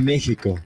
[0.00, 0.58] México.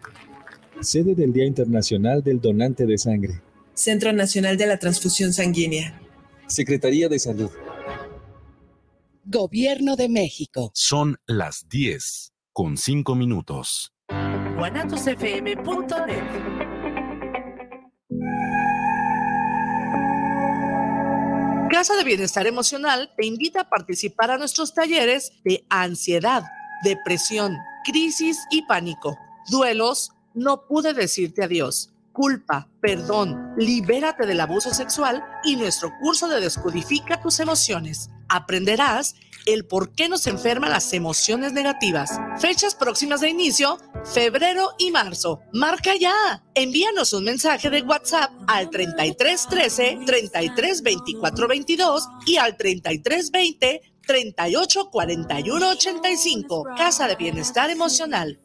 [0.80, 3.40] Sede del Día Internacional del Donante de Sangre.
[3.74, 6.00] Centro Nacional de la Transfusión Sanguínea.
[6.46, 7.50] Secretaría de Salud.
[9.24, 10.70] Gobierno de México.
[10.74, 13.92] Son las 10 con 5 minutos.
[14.56, 16.24] guanatosfm.net
[21.70, 26.44] Casa de Bienestar Emocional te invita a participar a nuestros talleres de ansiedad,
[26.84, 29.16] depresión, crisis y pánico,
[29.48, 36.40] duelos, no pude decirte adiós, culpa, perdón, libérate del abuso sexual y nuestro curso de
[36.40, 38.10] Descodifica tus emociones.
[38.28, 39.14] Aprenderás
[39.46, 42.18] el por qué nos enferman las emociones negativas.
[42.38, 45.40] Fechas próximas de inicio, febrero y marzo.
[45.52, 46.42] Marca ya.
[46.54, 53.93] Envíanos un mensaje de WhatsApp al 33 13 33 24 22 y al 33 20
[54.06, 56.64] 38 41 85.
[56.76, 58.38] Casa de Bienestar Emocional.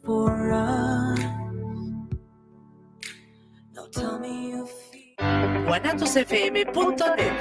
[5.66, 7.34] guanatosfm.net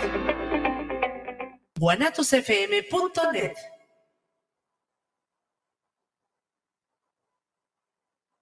[1.79, 3.57] guanatosfm.net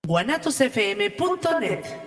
[0.07, 2.06] guanatosfm.net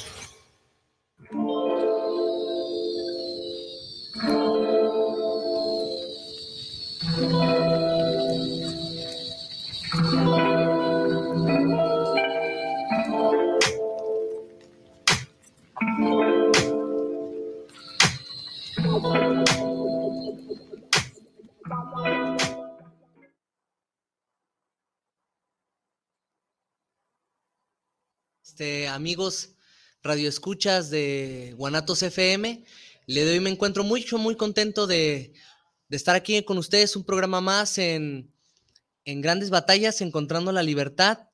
[28.61, 29.55] Este, amigos
[30.03, 32.63] radioescuchas de Guanatos FM.
[33.07, 35.33] Le doy, me encuentro mucho, muy contento de,
[35.89, 38.31] estar aquí con ustedes, un programa más en,
[39.03, 41.27] Grandes Batallas, Encontrando la Libertad.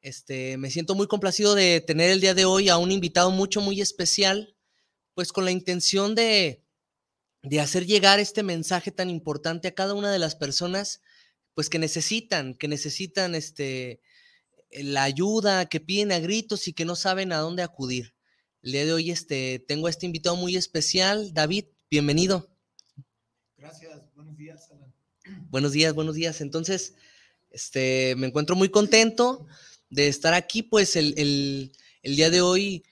[0.00, 3.60] Este, me siento muy complacido de tener el día de hoy a un invitado mucho,
[3.60, 4.56] muy especial,
[5.12, 6.64] pues con la intención de,
[7.42, 11.02] de hacer llegar este mensaje tan importante a cada una de las personas,
[11.52, 14.00] pues que necesitan, que necesitan este,
[14.72, 18.14] la ayuda, que piden a gritos y que no saben a dónde acudir.
[18.62, 21.32] El día de hoy este, tengo a este invitado muy especial.
[21.34, 22.48] David, bienvenido.
[23.56, 24.94] Gracias, buenos días, Alan.
[25.50, 26.40] Buenos días, buenos días.
[26.40, 26.94] Entonces,
[27.50, 29.46] este, me encuentro muy contento
[29.90, 31.72] de estar aquí, pues el,
[32.02, 32.84] el día de hoy,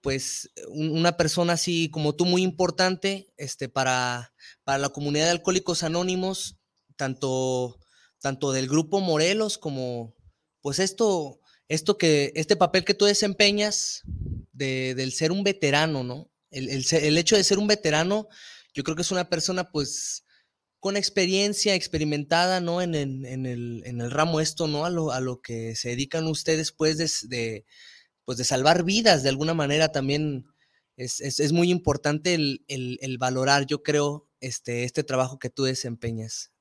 [0.00, 4.34] pues una persona así como tú muy importante este, para,
[4.64, 6.56] para la comunidad de Alcohólicos Anónimos,
[6.96, 7.80] tanto,
[8.20, 10.14] tanto del grupo Morelos como,
[10.64, 14.02] pues esto, esto que, este papel que tú desempeñas
[14.54, 16.30] de, del ser un veterano, ¿no?
[16.50, 18.28] El, el, hecho de ser un veterano,
[18.72, 20.24] yo creo que es una persona, pues,
[20.80, 22.80] con experiencia, experimentada, ¿no?
[22.80, 24.86] En, en, el, en el, ramo esto, ¿no?
[24.86, 26.96] A lo, a lo, que se dedican ustedes, pues,
[27.28, 27.66] de,
[28.24, 30.46] pues, de salvar vidas, de alguna manera también
[30.96, 35.64] es, es, es muy importante el, el, valorar, yo creo, este, este trabajo que tú
[35.64, 36.53] desempeñas.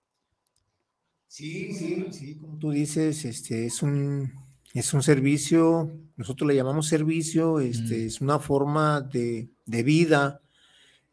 [1.34, 4.32] Sí, sí, sí, como tú dices, este es un,
[4.72, 10.42] es un servicio, nosotros le llamamos servicio, este, es una forma de, de, vida,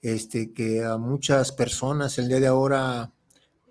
[0.03, 3.15] este, que a muchas personas el día de ahora,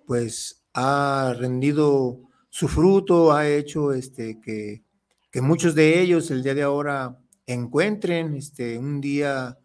[0.06, 2.18] pues, ha rendido
[2.48, 4.82] su fruto, ha hecho, este, que,
[5.30, 7.16] que muchos de ellos el día de ahora
[7.46, 9.56] encuentren, este, un día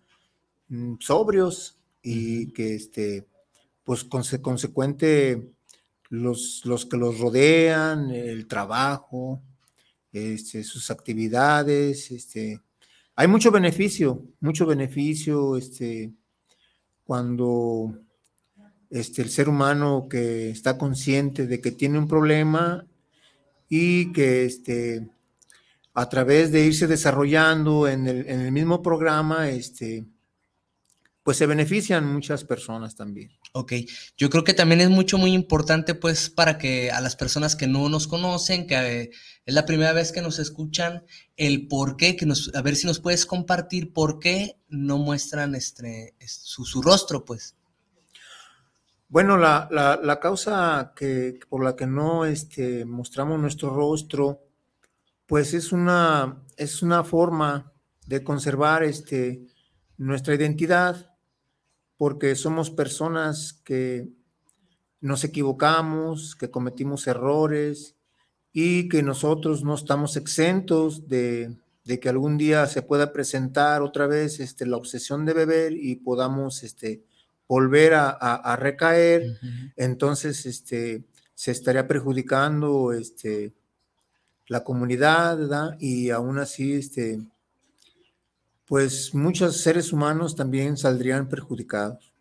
[0.68, 3.25] mm, sobrios y que, este,
[3.84, 5.54] pues, consecuente
[6.09, 9.41] los, los que los rodean, el trabajo,
[10.11, 12.61] este, sus actividades, este,
[13.16, 16.13] hay mucho beneficio, mucho beneficio, este,
[17.03, 17.97] cuando
[18.89, 22.85] este, el ser humano que está consciente de que tiene un problema
[23.69, 25.09] y que este,
[25.94, 30.06] a través de irse desarrollando en el, en el mismo programa, este,
[31.25, 33.31] pues se benefician muchas personas también.
[33.51, 33.74] Ok,
[34.16, 37.66] yo creo que también es mucho, muy importante pues para que a las personas que
[37.66, 39.10] no nos conocen, que eh,
[39.44, 41.04] es la primera vez que nos escuchan,
[41.36, 45.56] el por qué, que nos, a ver si nos puedes compartir por qué no muestran
[45.56, 47.56] este, su, rostro pues.
[49.10, 54.44] Bueno, la, la, causa que, por la que no este, mostramos nuestro rostro,
[55.25, 57.74] pues es una, es una forma
[58.06, 59.42] de conservar este,
[59.98, 61.14] nuestra identidad
[61.97, 64.07] porque somos personas que
[65.01, 67.95] nos equivocamos, que cometimos errores
[68.51, 71.56] y que nosotros no estamos exentos de,
[71.86, 75.95] de que algún día se pueda presentar otra vez este, la obsesión de beber y
[75.97, 77.03] podamos este,
[77.47, 79.38] volver a, recaer,
[79.75, 81.03] entonces este,
[81.36, 83.53] se estaría perjudicando este,
[84.47, 85.77] la comunidad, ¿verdad?
[85.80, 87.19] Y aún así, este,
[88.67, 92.13] pues muchos seres humanos también saldrían perjudicados.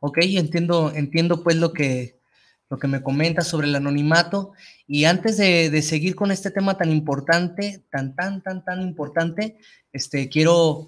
[0.00, 2.20] Ok, entiendo, entiendo pues lo que,
[2.68, 4.52] lo que me comentas sobre el anonimato.
[4.86, 9.56] Y antes de, seguir con este tema tan importante, tan, tan, tan, tan importante,
[9.92, 10.86] este, quiero,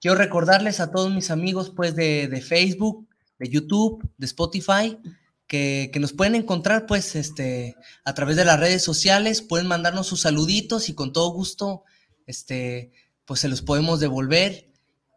[0.00, 3.08] quiero recordarles a todos mis amigos pues de, de Facebook,
[3.38, 4.98] de YouTube, de Spotify,
[5.46, 10.06] que, que, nos pueden encontrar pues este, a través de las redes sociales, pueden mandarnos
[10.06, 11.84] sus saluditos y con todo gusto
[12.26, 12.92] este,
[13.24, 14.70] pues se los podemos devolver.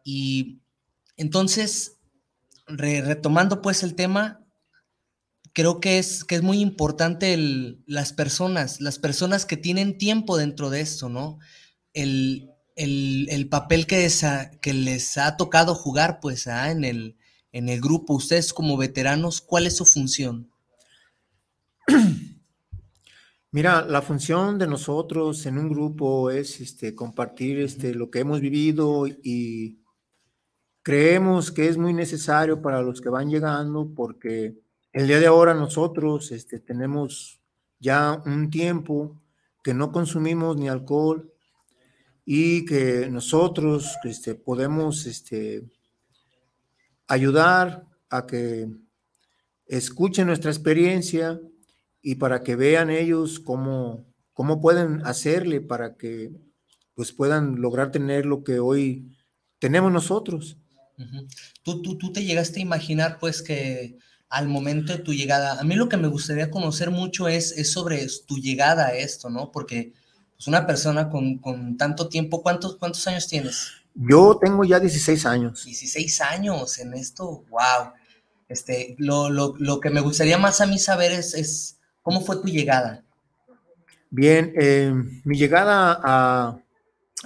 [0.04, 0.60] Y
[1.18, 1.98] entonces,
[2.68, 4.46] retomando pues el tema,
[5.54, 7.36] creo que es, que es muy importante
[7.88, 11.40] las personas, las personas que tienen tiempo dentro de esto, ¿no?
[11.94, 12.54] El,
[13.50, 14.08] papel que,
[14.62, 16.70] que les ha tocado jugar pues ¿ah?
[16.70, 17.18] en, el,
[17.52, 20.52] en el grupo, ustedes como veteranos, ¿cuál es su función?
[23.52, 28.42] Mira, la función de nosotros en un grupo es este, compartir este, lo que hemos
[28.42, 29.80] vivido y
[30.84, 34.58] creemos que es muy necesario para los que van llegando porque
[34.92, 37.42] el día de ahora nosotros este, tenemos
[37.80, 39.22] ya un tiempo
[39.64, 41.32] que no consumimos ni alcohol
[42.26, 45.64] y que nosotros este, podemos este,
[47.08, 48.68] ayudar a que
[49.68, 51.40] escuchen nuestra experiencia
[52.08, 56.32] y para que vean ellos cómo, cómo pueden hacerle para que
[56.94, 59.12] pues puedan lograr tener lo que hoy
[59.60, 60.56] tenemos nosotros.
[61.64, 63.98] ¿Tú, tú, tú te llegaste a imaginar pues que
[64.30, 67.74] al momento de tu llegada, a mí lo que me gustaría conocer mucho es, es
[67.74, 69.52] sobre tu llegada a esto, ¿no?
[69.52, 69.92] Porque
[70.38, 73.68] pues una persona con, con tanto tiempo, ¿cuántos, ¿cuántos años tienes?
[73.94, 75.66] Yo tengo ya 16 años.
[75.66, 77.92] 16 años en esto, wow.
[78.48, 81.77] Este, lo, lo, lo que me gustaría más a mí saber es, es
[82.08, 83.04] ¿Cómo fue tu llegada?
[84.10, 84.94] Bien, eh,
[85.26, 86.58] mi llegada a,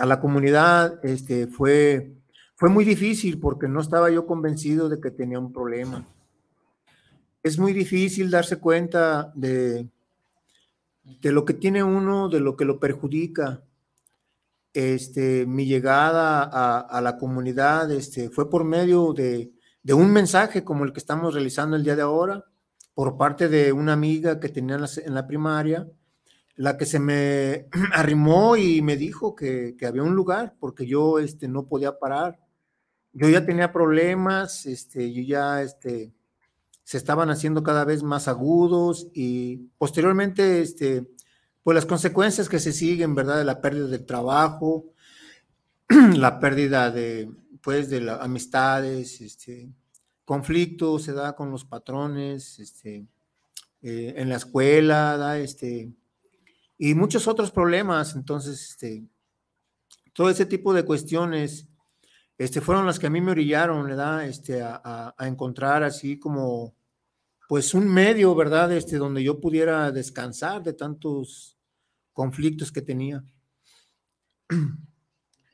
[0.03, 2.15] la comunidad este, fue,
[2.55, 6.03] fue muy difícil porque no estaba yo convencido de que tenía un problema.
[7.43, 9.87] Es muy difícil darse cuenta de,
[11.03, 13.61] de lo que tiene uno, de lo que lo perjudica.
[14.73, 19.51] Este, mi llegada a, la comunidad este, fue por medio de,
[19.83, 22.45] de, un mensaje como el que estamos realizando el día de ahora,
[22.93, 25.87] por parte de una amiga que tenía en la, primaria,
[26.55, 31.47] la que se me arrimó y me dijo que, había un lugar porque yo este,
[31.47, 32.39] no podía parar.
[33.13, 36.13] Yo ya tenía problemas, este, yo ya este,
[36.83, 41.07] se estaban haciendo cada vez más agudos y posteriormente, este,
[41.63, 43.37] pues las consecuencias que se siguen, ¿verdad?
[43.37, 44.93] De la pérdida del trabajo,
[46.15, 47.29] la pérdida de,
[47.61, 49.69] pues, de las amistades, este,
[50.31, 53.05] conflicto se da con los patrones, este,
[53.81, 55.91] eh, en la escuela, da, este,
[56.77, 58.15] y muchos otros problemas.
[58.15, 59.03] Entonces, este,
[60.13, 61.67] todo ese tipo de cuestiones
[62.37, 64.25] este, fueron las que a mí me orillaron, ¿verdad?
[64.25, 66.77] Este, a, encontrar así como,
[67.49, 68.71] pues, un medio, ¿verdad?
[68.71, 71.57] Este, donde yo pudiera descansar de tantos
[72.13, 73.21] conflictos que tenía.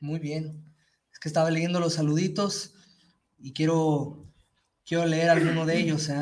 [0.00, 0.72] Muy bien.
[1.12, 2.76] Es que estaba leyendo los saluditos
[3.40, 4.27] y quiero
[4.88, 6.08] Quiero leer alguno de ellos.
[6.08, 6.16] ¿eh?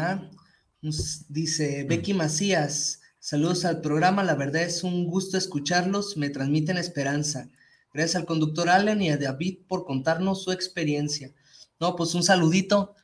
[1.29, 7.49] Dice Becky Macías, saludos al programa, la verdad es un gusto escucharlos, me transmiten esperanza.
[7.95, 11.33] Gracias al conductor Allen y a David por contarnos su experiencia.
[11.79, 12.97] No, pues un saludito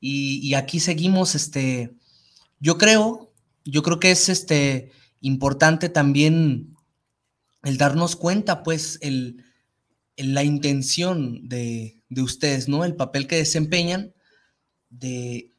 [0.00, 1.94] y, aquí seguimos, este,
[2.58, 3.30] yo creo,
[3.66, 6.74] yo creo que es este importante también
[7.62, 9.44] el darnos cuenta, pues, el,
[10.16, 12.86] la intención de, de ustedes, ¿no?
[12.86, 14.14] El papel que desempeñan
[14.90, 15.54] de,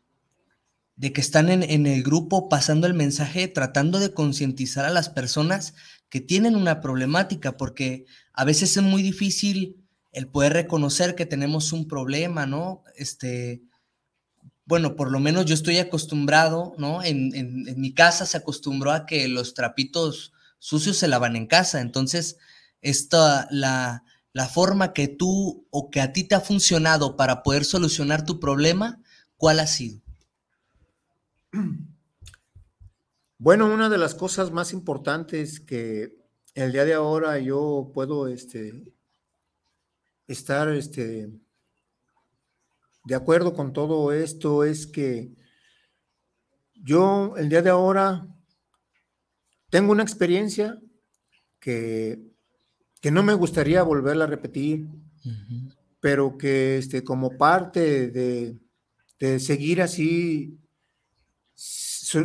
[0.96, 5.74] de que están en, el grupo pasando el mensaje, tratando de concientizar a las personas
[6.10, 9.78] que tienen una problemática, porque a veces es muy difícil
[10.12, 12.84] el poder reconocer que tenemos un problema, ¿no?
[12.96, 13.64] Este,
[14.66, 17.02] bueno, por lo menos yo estoy acostumbrado, ¿no?
[17.02, 21.82] En, en, mi casa se acostumbró a que los trapitos sucios se lavan en casa,
[21.82, 22.38] entonces
[22.82, 27.66] esta, la, la forma que tú o que a ti te ha funcionado para poder
[27.66, 29.02] solucionar tu problema
[29.42, 30.00] ¿Cuál ha sido?
[33.40, 36.16] Bueno, una de las cosas más importantes que
[36.54, 38.94] el día de ahora yo puedo este,
[40.28, 41.32] estar este,
[43.04, 45.34] de acuerdo con todo esto es que
[46.76, 48.28] yo el día de ahora
[49.72, 50.80] tengo una experiencia
[51.60, 52.32] que
[53.02, 54.88] que no me gustaría volverla a repetir,
[56.00, 58.60] pero que este, como parte de,
[59.22, 60.58] de seguir así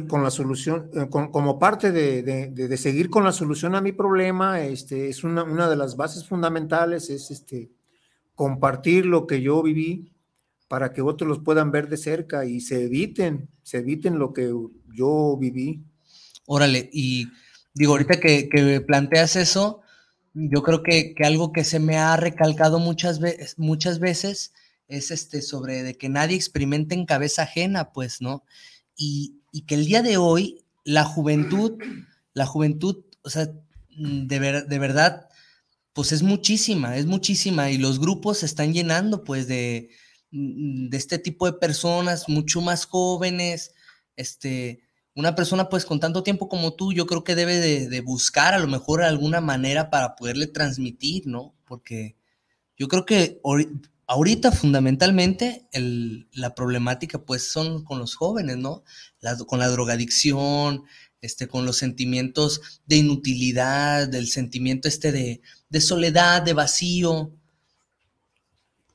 [0.09, 4.62] con la solución, eh, como parte de, de, seguir con la solución a mi problema,
[4.62, 7.71] este, es una, una, de las bases fundamentales, es este,
[8.35, 10.11] compartir lo que yo viví
[10.67, 14.53] para que otros los puedan ver de cerca y se eviten, se eviten lo que
[14.93, 15.85] yo viví.
[16.47, 17.29] Órale, y
[17.75, 19.83] digo, ahorita que, que planteas eso,
[20.35, 24.53] yo creo que, que, algo que se me ha recalcado muchas, veces muchas veces
[24.88, 28.45] es este sobre de que nadie experimente en cabeza ajena, pues, ¿no?
[28.97, 31.78] Y, y que el día de hoy la juventud,
[32.33, 33.50] la juventud, o sea,
[33.97, 35.28] mm, de, de verdad,
[35.93, 39.90] pues es muchísima, es muchísima y los grupos se están llenando pues de,
[40.31, 43.73] mm, de este tipo de personas mucho más jóvenes,
[44.14, 44.83] este,
[45.14, 48.59] una persona pues con tanto tiempo como tú, yo creo que debe de, buscar a
[48.59, 51.55] lo mejor alguna manera para poderle transmitir, ¿no?
[51.64, 52.16] Porque
[52.76, 53.40] yo creo que
[54.07, 55.69] ahorita fundamentalmente
[56.33, 58.85] la problemática pues son con los jóvenes, ¿no?
[59.47, 60.85] con la drogadicción,
[61.21, 67.33] este, con los sentimientos de inutilidad, del sentimiento este de, de soledad, de vacío.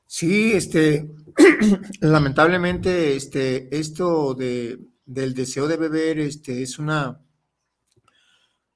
[0.06, 1.10] Sí, este,
[2.00, 7.20] lamentablemente, este, esto de, del deseo de beber, este, es una,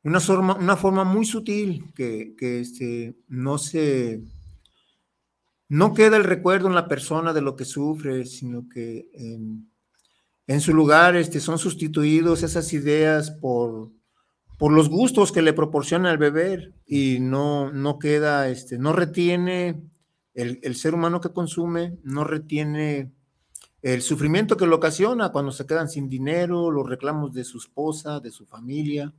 [0.02, 4.22] una forma, una forma muy sutil que, que este, no se,
[5.68, 9.70] no queda el recuerdo en la persona de lo que sufre, sino que en,
[10.46, 13.90] en su lugar este, son sustituidos esas ideas por,
[14.58, 19.82] por los gustos que le proporciona el beber y no, no queda, este, no retiene
[20.34, 23.12] el, el, ser humano que consume, no retiene
[23.82, 28.20] el sufrimiento que le ocasiona cuando se quedan sin dinero, los reclamos de su esposa,
[28.20, 29.12] de su familia.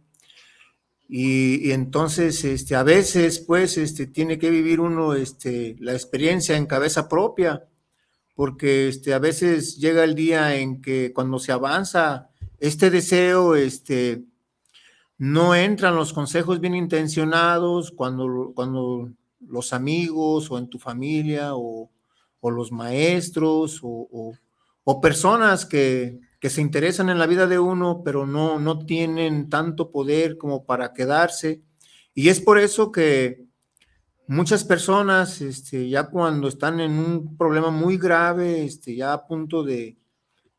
[1.09, 6.65] Y, entonces, este, a veces, pues, este, tiene que vivir uno este, la experiencia en
[6.65, 7.65] cabeza propia,
[8.35, 14.23] porque este, a veces llega el día en que cuando se avanza este deseo, este,
[15.17, 19.09] no entran los consejos bien intencionados, cuando, cuando
[19.39, 21.89] los amigos o en tu familia o,
[22.41, 24.33] o los maestros o,
[24.83, 29.49] o personas que, que se interesan en la vida de uno, pero no, no tienen
[29.49, 31.61] tanto poder como para quedarse.
[32.13, 33.45] Y es por eso que
[34.27, 39.63] muchas personas, este, ya cuando están en un problema muy grave, este, ya a punto
[39.63, 39.97] de,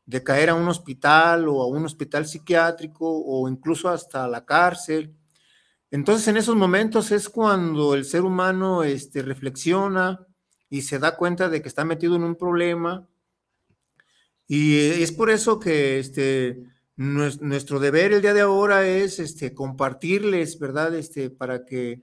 [0.05, 5.15] de caer a un hospital o a un hospital psiquiátrico o incluso hasta la cárcel,
[5.91, 10.25] entonces en esos momentos es cuando el ser humano este, reflexiona
[10.69, 13.08] y se da cuenta de que está metido en un problema
[14.51, 16.63] y es por eso que este,
[16.95, 20.95] nuestro deber el día de ahora es este, compartirles, ¿verdad?
[20.95, 22.01] Este, para que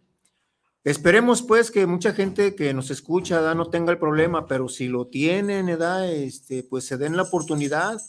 [0.84, 3.56] esperemos pues que mucha gente que nos escucha ¿verdad?
[3.56, 6.08] no tenga el problema, pero si lo tienen, ¿verdad?
[6.08, 8.00] Este, pues se den la oportunidad,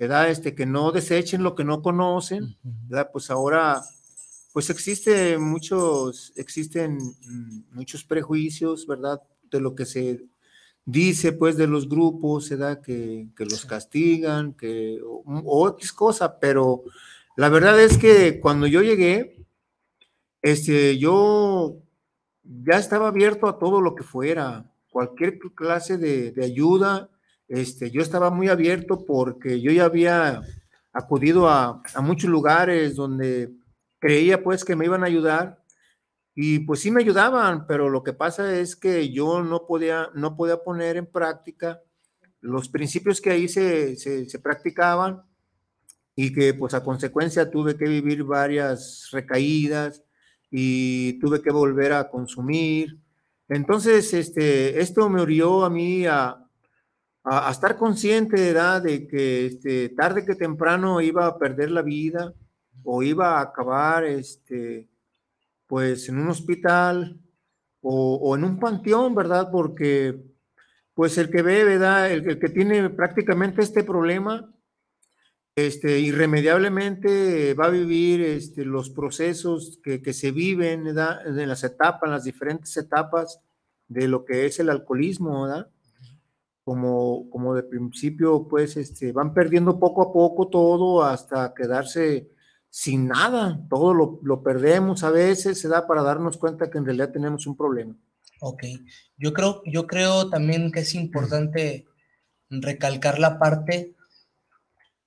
[0.00, 0.30] ¿verdad?
[0.30, 3.10] Este, que no desechen lo que no conocen, ¿verdad?
[3.12, 3.84] Pues ahora,
[4.52, 9.22] pues existe muchos, existen mm, muchos prejuicios, ¿verdad?
[9.48, 10.24] De lo que se
[10.84, 16.38] dice pues de los grupos, se da que, que, los castigan, que o, X cosa,
[16.38, 16.84] pero
[17.36, 19.44] la verdad es que cuando yo llegué,
[20.42, 21.76] este, yo
[22.42, 27.08] ya estaba abierto a todo lo que fuera, cualquier clase de, de ayuda,
[27.48, 30.42] este, yo estaba muy abierto porque yo ya había
[30.92, 33.50] acudido a, a muchos lugares donde
[33.98, 35.63] creía pues que me iban a ayudar
[36.34, 40.36] y pues sí me ayudaban, pero lo que pasa es que yo no podía, no
[40.36, 41.80] podía poner en práctica
[42.40, 45.22] los principios que ahí se, se, practicaban
[46.16, 50.02] y que pues a consecuencia tuve que vivir varias recaídas
[50.50, 52.98] y tuve que volver a consumir.
[53.48, 56.44] Entonces, este, esto me orió a mí a,
[57.22, 58.82] a, estar consciente ¿verdad?
[58.82, 62.34] de que este, tarde que temprano iba a perder la vida
[62.82, 64.88] o iba a acabar este,
[65.66, 67.20] pues en un hospital
[67.80, 69.50] o, en un panteón, ¿verdad?
[69.50, 70.22] Porque
[70.94, 72.10] pues el que ve, ¿verdad?
[72.10, 74.54] El, que tiene prácticamente este problema,
[75.56, 81.26] este, irremediablemente va a vivir este, los procesos que, que se viven ¿verdad?
[81.26, 83.40] en las etapas, en las diferentes etapas
[83.88, 85.70] de lo que es el alcoholismo, ¿verdad?
[86.64, 92.30] Como, como de principio, pues, este, van perdiendo poco a poco todo hasta quedarse
[92.74, 97.12] sin nada, todo lo, perdemos a veces, se da para darnos cuenta que en realidad
[97.12, 97.96] tenemos un problema.
[98.40, 98.64] Ok,
[99.16, 101.86] yo creo, yo creo también que es importante
[102.50, 103.94] recalcar la parte,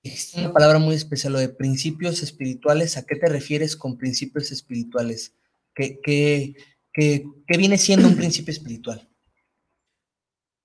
[0.02, 4.50] es una palabra muy especial, lo de principios espirituales, ¿a qué te refieres con principios
[4.50, 5.34] espirituales?
[5.74, 6.56] ¿Qué, qué,
[6.90, 9.06] ¿qué, viene siendo un principio espiritual?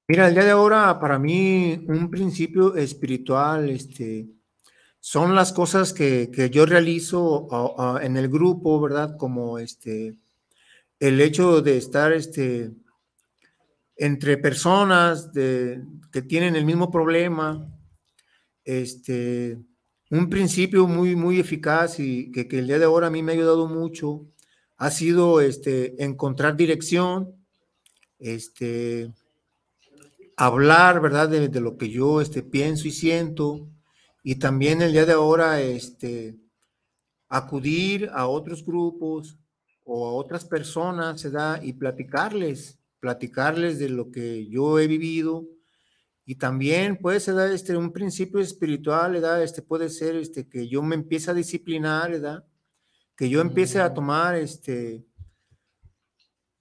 [0.08, 4.30] Mira, el día de ahora, para mí, un principio espiritual, este,
[5.06, 9.18] son las cosas que, yo realizo en el grupo, ¿verdad?
[9.18, 10.16] Como este,
[10.98, 12.72] el hecho de estar este,
[13.98, 17.68] entre personas de, que tienen el mismo problema,
[18.64, 19.60] este,
[20.10, 23.36] un principio muy, muy eficaz y que, el día de ahora a mí me ha
[23.36, 24.26] ayudado mucho
[24.78, 27.36] ha sido este, encontrar dirección,
[28.20, 29.12] este,
[30.38, 33.68] hablar, ¿verdad?, de, lo que yo este, pienso y siento,
[34.24, 36.39] y también el día de ahora este,
[37.27, 39.38] acudir a otros grupos
[39.84, 45.46] o a otras personas, ¿verdad?, y platicarles, platicarles de lo que yo he vivido,
[46.25, 49.44] y también puede ser este, un principio espiritual, ¿verdad?
[49.44, 52.46] Este puede ser este, que yo me empiece a disciplinar, ¿verdad?
[53.18, 55.06] Que yo empiece a tomar este,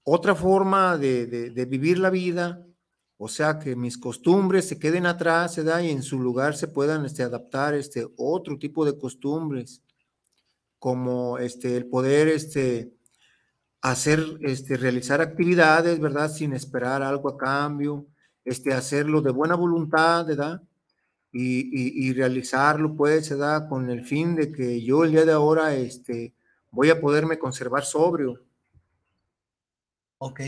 [0.02, 2.66] otra forma de, de, vivir la vida,
[3.24, 5.78] o sea, que mis costumbres se queden atrás, ¿verdad?
[5.82, 9.80] Y en su lugar se puedan este, adaptar este, otro tipo de costumbres,
[10.80, 12.92] como este, el poder este,
[13.80, 16.32] hacer, este, realizar actividades, ¿verdad?
[16.32, 18.08] Sin esperar algo a cambio,
[18.44, 20.60] este, hacerlo de buena voluntad, ¿verdad?
[21.30, 23.68] Y, y, realizarlo, pues, ¿verdad?
[23.68, 26.34] Con el fin de que yo el día de ahora, este,
[26.72, 28.42] voy a poderme conservar sobrio.
[30.18, 30.40] Ok.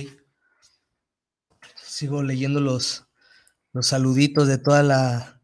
[1.95, 3.07] Sigo leyendo los,
[3.73, 5.41] los saluditos de toda la,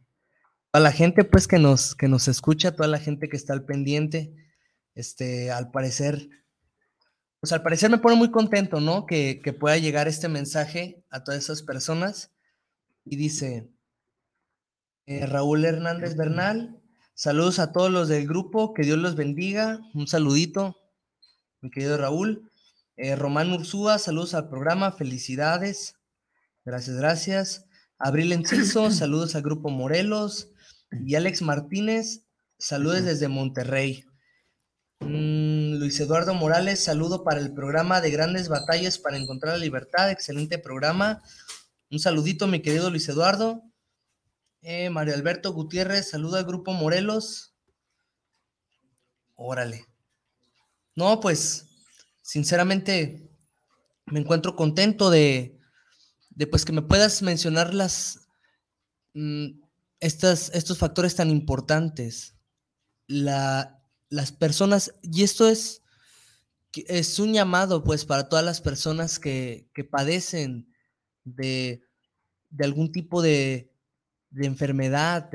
[0.72, 3.64] toda la gente, pues, que nos, que nos escucha, toda la gente que está al
[3.64, 4.34] pendiente.
[4.96, 6.28] Este, al parecer,
[7.38, 9.06] pues al parecer me pone muy contento, ¿no?
[9.06, 12.32] Que, que pueda llegar este mensaje a todas esas personas
[13.04, 13.70] y dice,
[15.06, 16.82] eh, Raúl Hernández Bernal,
[17.14, 20.76] saludos a todos los del grupo, que Dios los bendiga, un saludito,
[21.60, 22.50] mi querido Raúl.
[22.96, 25.94] Eh, Román Ursúa, saludos al programa, felicidades,
[26.70, 27.66] gracias, gracias.
[27.98, 30.50] Abril Enciso, saludos al grupo Morelos.
[31.04, 32.22] Y Alex Martínez,
[32.58, 34.04] saludos desde Monterrey.
[35.00, 40.10] Mm, Luis Eduardo Morales, saludo para el programa de Grandes Batallas para Encontrar la Libertad,
[40.10, 41.22] excelente programa.
[41.90, 43.62] Un saludito, mi querido Luis Eduardo.
[44.62, 47.54] Eh, Mario Alberto Gutiérrez, saluda al grupo Morelos.
[49.34, 49.86] Órale.
[50.94, 51.66] No, pues,
[52.22, 53.28] sinceramente,
[54.06, 55.59] me encuentro contento de,
[56.40, 58.26] de pues que me puedas mencionar las,
[59.12, 59.60] mm,
[60.00, 62.34] estas, estos factores tan importantes.
[63.06, 65.82] La, las personas, y esto es,
[66.72, 70.72] es un llamado pues para todas las personas que, que padecen
[71.24, 71.82] de,
[72.58, 73.70] algún tipo de,
[74.34, 75.30] enfermedad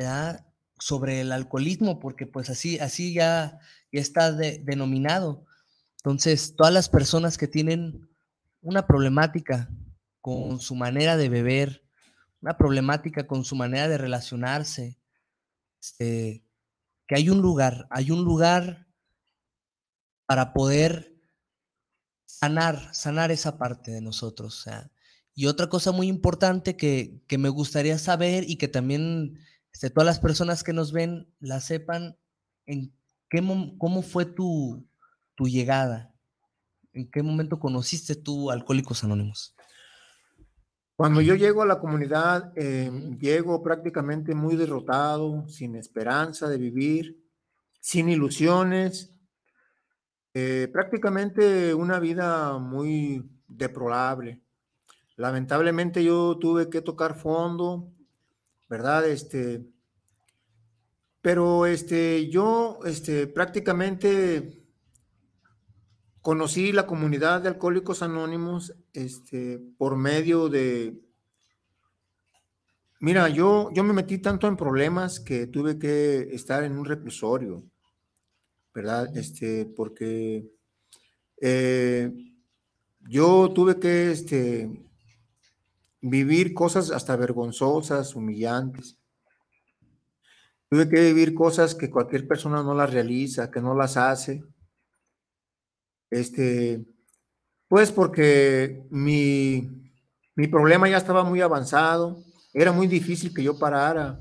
[0.80, 3.60] sobre el alcoholismo, porque pues así, así ya,
[3.92, 5.46] ya está denominado.
[5.98, 8.10] Entonces, todas las personas que tienen
[8.62, 9.70] una problemática
[10.26, 11.84] con su manera de beber,
[12.42, 14.98] una problemática con su manera de relacionarse,
[15.80, 16.44] este,
[17.06, 18.88] que hay un lugar, hay un lugar
[20.26, 21.16] para poder
[22.26, 24.66] sanar, sanar esa parte de nosotros.
[25.36, 29.38] Y otra cosa muy importante que, me gustaría saber y que también
[29.74, 32.18] este, todas las personas que nos ven la sepan,
[32.66, 32.92] en
[33.30, 33.44] qué
[33.78, 34.90] cómo fue tu,
[35.38, 36.16] llegada,
[36.94, 39.55] en qué momento conociste tú Alcohólicos Anónimos.
[40.96, 47.22] Cuando yo llego a la comunidad, eh, llego prácticamente muy derrotado, sin esperanza de vivir,
[47.82, 49.14] sin ilusiones,
[50.34, 54.42] eh, prácticamente una vida muy deplorable.
[55.18, 57.92] Lamentablemente yo tuve que tocar fondo,
[58.70, 59.06] ¿verdad?
[59.06, 59.66] Este,
[61.22, 64.64] pero este, yo este, prácticamente
[66.22, 71.00] conocí la comunidad de Alcohólicos Anónimos este, por medio de...
[73.02, 77.64] Mira, yo, yo me metí tanto en problemas que tuve que estar en un reclusorio,
[78.74, 79.16] ¿verdad?
[79.16, 80.48] Este, porque
[81.42, 82.12] eh,
[83.02, 84.70] yo tuve que este,
[86.02, 88.98] vivir cosas hasta vergonzosas, humillantes.
[90.70, 94.44] Tuve que vivir cosas que cualquier persona no las realiza, que no las hace.
[96.10, 96.86] Este,
[97.76, 99.92] pues porque mi,
[100.34, 104.18] mi problema ya estaba muy avanzado, era muy difícil que yo parara.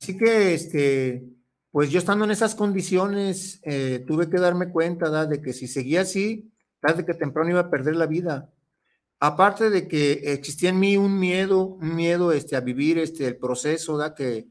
[0.00, 1.24] Así que, este,
[1.72, 6.02] pues yo estando en esas condiciones, eh, tuve que darme cuenta de que si seguía
[6.02, 8.52] así, tarde que temprano iba a perder la vida
[9.18, 13.36] aparte de que existía en mí un miedo, un miedo este, a vivir este, el
[13.36, 14.14] proceso, ¿da?
[14.14, 14.46] Que,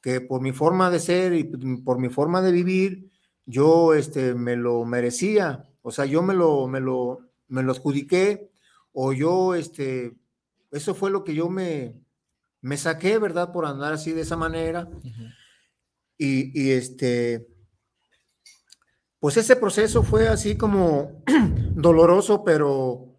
[0.00, 1.42] que por mi forma de ser y
[1.82, 3.10] por mi forma de vivir,
[3.44, 5.64] yo este, me lo merecía.
[5.88, 8.50] O sea, yo me lo, me lo, me lo adjudiqué
[8.92, 10.14] o yo, este,
[10.70, 11.94] eso fue lo que yo me,
[12.60, 13.52] me saqué, ¿verdad?
[13.52, 14.88] Por andar así de esa manera.
[16.18, 17.48] y, y, este,
[19.18, 21.22] pues ese proceso fue así como
[21.74, 23.18] doloroso, pero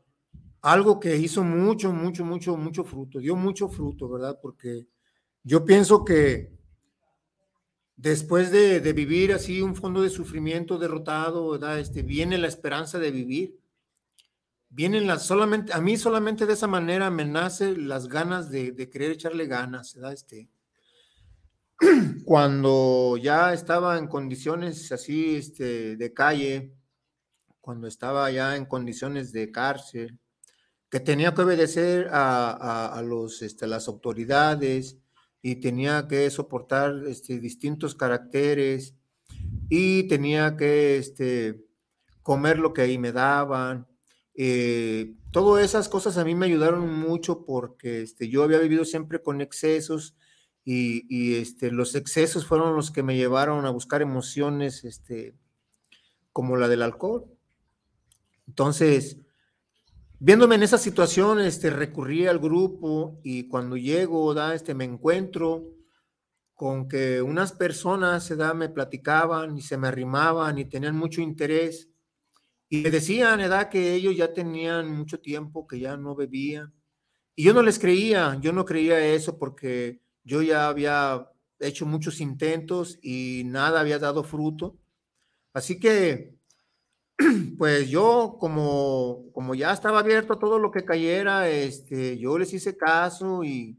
[0.62, 4.39] algo que hizo mucho, mucho, mucho, mucho fruto, dio mucho fruto, ¿verdad?
[4.41, 4.88] Porque
[5.43, 6.59] yo pienso que
[8.01, 11.79] después de, de vivir así un fondo de sufrimiento derrotado, ¿verdad?
[11.79, 13.59] Este, viene la esperanza de vivir
[14.69, 18.89] vienen las solamente, a mí solamente de esa manera me nace las ganas de, de
[18.89, 20.13] querer echarle ganas, ¿verdad?
[20.13, 20.49] Este,
[22.25, 26.73] cuando ya estaba en condiciones así, este, de calle,
[27.59, 30.19] cuando estaba ya en condiciones de cárcel,
[30.89, 34.97] que tenía que obedecer a, a, a los, este, las autoridades
[35.41, 38.95] y tenía que soportar este, distintos caracteres
[39.69, 41.65] y tenía que este,
[42.23, 43.88] comer lo que ahí me daban
[44.41, 49.21] eh, todas esas cosas a mí me ayudaron mucho porque este, yo había vivido siempre
[49.21, 50.15] con excesos
[50.63, 55.36] y, y, este, los excesos fueron los que me llevaron a buscar emociones este,
[56.32, 57.25] como la del alcohol.
[58.47, 59.17] Entonces,
[60.19, 65.65] viéndome en esa situación, este, recurrí al grupo y cuando llego, da, este, me encuentro
[66.53, 71.89] con que unas personas da, me platicaban y se me arrimaban y tenían mucho interés
[72.69, 76.73] y me decían, edad, que ellos ya tenían mucho tiempo, que ya no bebían.
[77.36, 82.19] Y yo no les creía, yo no creía eso porque yo ya había hecho muchos
[82.21, 84.77] intentos y nada había dado fruto.
[85.53, 86.38] Así que,
[87.58, 92.53] pues yo como, como ya estaba abierto a todo lo que cayera, este, yo les
[92.53, 93.77] hice caso y,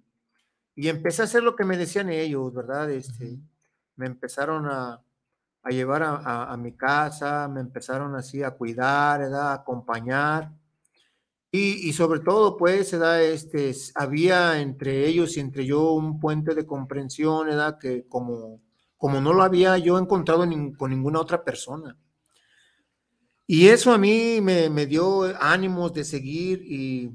[0.74, 2.90] y empecé a hacer lo que me decían ellos, ¿verdad?
[2.90, 3.38] Este,
[3.96, 5.03] me empezaron a,
[5.62, 9.53] a llevar a, a, a, mi casa, me empezaron así a cuidar, ¿verdad?
[9.53, 10.53] a acompañar.
[11.53, 13.22] Y, y, sobre todo, pues, ¿verdad?
[13.22, 17.79] Este, había entre ellos y entre yo un puente de comprensión, ¿verdad?
[17.79, 18.61] que como,
[18.96, 21.96] como no lo había yo encontrado ni, con ninguna otra persona.
[23.53, 27.11] Y eso a mí me, me dio ánimos de seguir y,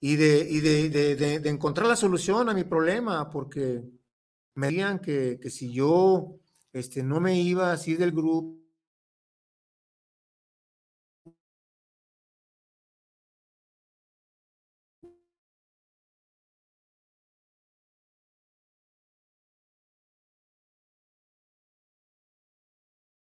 [0.00, 3.84] y, de, y de, de, de, encontrar la solución a mi problema, porque
[4.56, 6.40] me decían que, que si yo
[6.72, 8.56] este, no me iba así del grupo.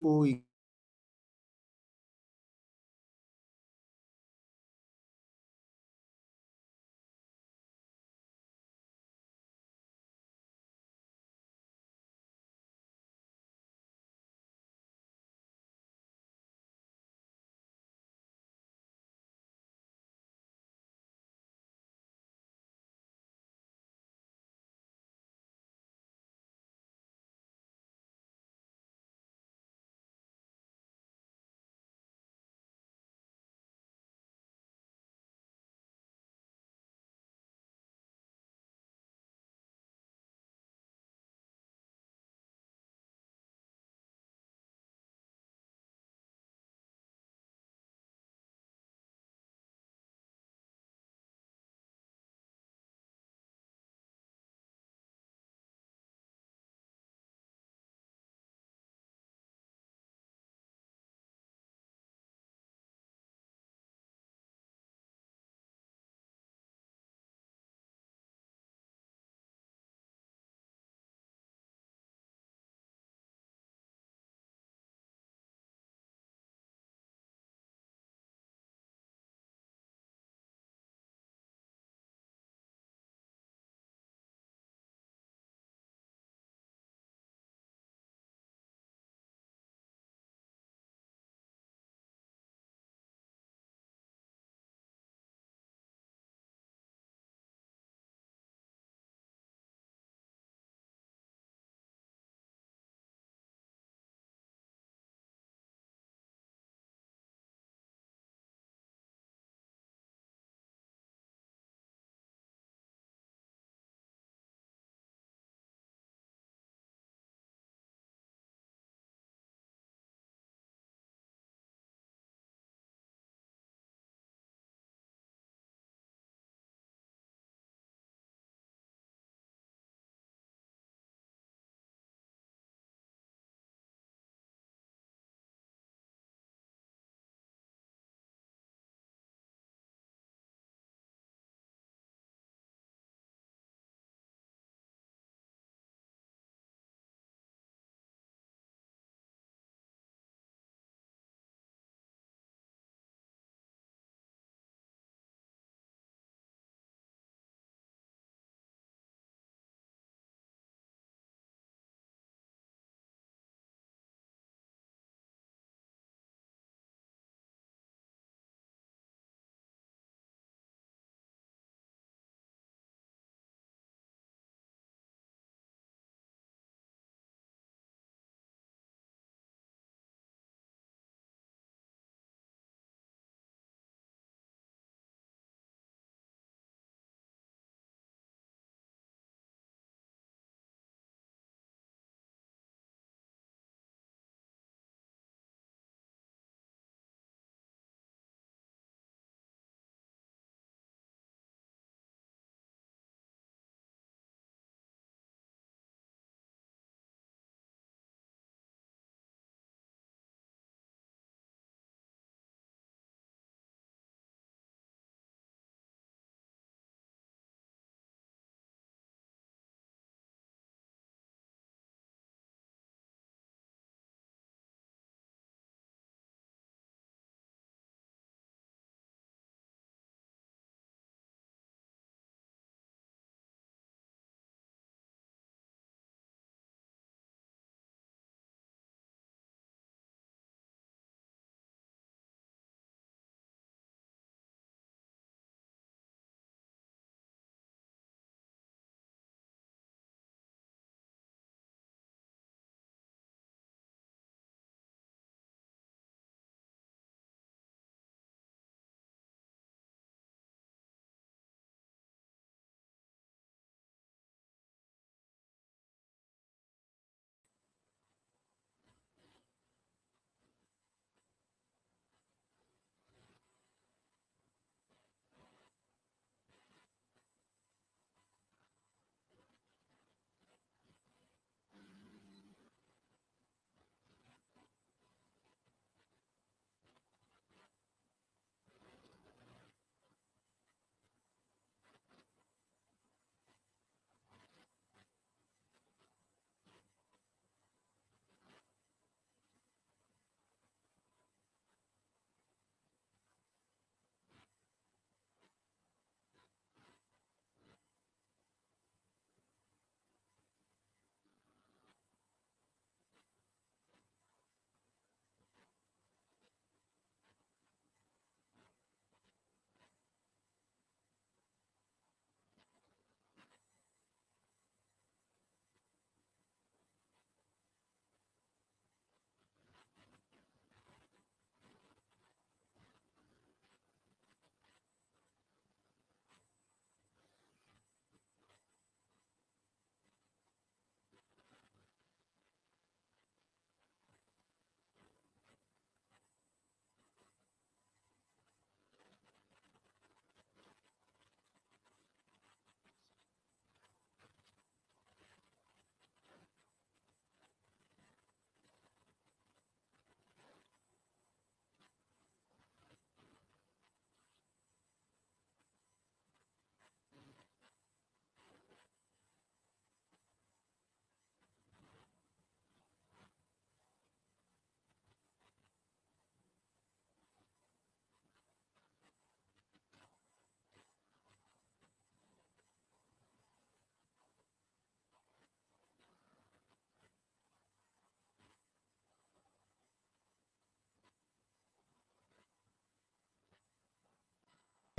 [0.02, 0.44] Y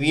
[0.01, 0.09] Y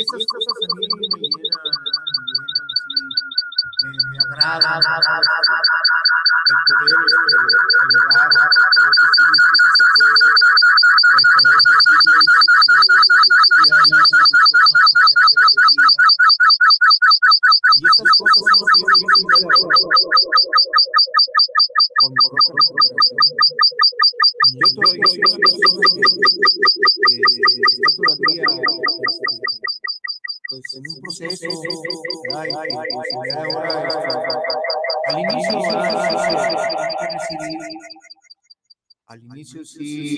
[0.00, 1.64] esas cosas a mí me me llenan
[2.72, 2.92] así,
[3.82, 5.21] me, me agrada
[17.72, 19.76] Y esas cosas son lo que yo visto el día de ahora.
[21.98, 23.22] Con mi propia recuperación.
[24.52, 26.12] Yo todavía soy una persona que,
[27.02, 28.76] que está todavía este,
[30.52, 31.48] pues en un proceso,
[32.36, 34.10] ay, ay, ay, pues, ahora, este,
[35.08, 35.56] al inicio,
[39.06, 40.11] al inicio sí,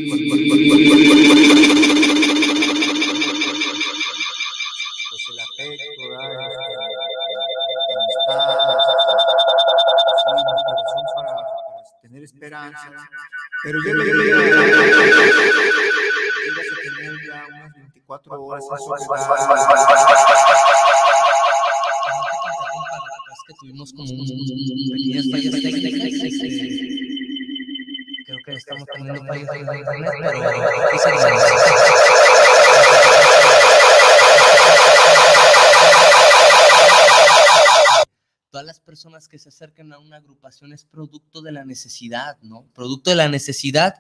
[38.51, 42.69] Todas las personas que se acercan a una agrupación es producto de la necesidad, ¿no?
[42.73, 43.95] Producto de la necesidad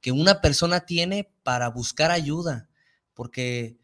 [0.00, 2.68] que una persona tiene para buscar ayuda,
[3.14, 3.78] porque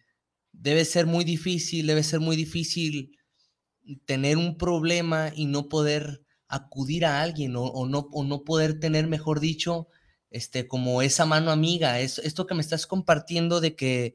[0.52, 3.18] debe ser muy difícil, debe ser muy difícil
[4.04, 9.88] tener un problema y no poder acudir a alguien o no poder tener, mejor dicho,
[10.30, 12.00] este, como esa mano amiga.
[12.00, 14.14] Es, esto que me estás compartiendo de que,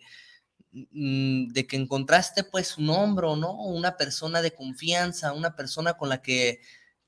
[0.72, 3.54] mm, de que encontraste pues un hombro, ¿no?
[3.54, 6.62] Una persona de confianza, una persona con la que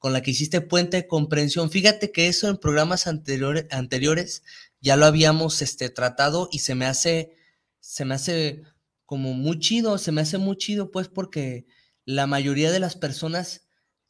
[0.04, 1.72] con la que hiciste puente de comprensión.
[1.72, 4.44] Fíjate que eso en programas anteriores, anteriores
[4.82, 7.38] ya lo habíamos este, tratado y se me hace,
[7.80, 8.64] se me hace
[9.06, 11.68] como muy chido, se me hace muy chido pues porque
[12.04, 13.66] la mayoría de las personas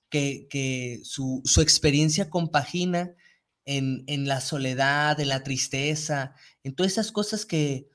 [0.09, 3.13] que, que su, su experiencia compagina
[3.65, 7.89] en, en la soledad, en la tristeza, en todas esas cosas que,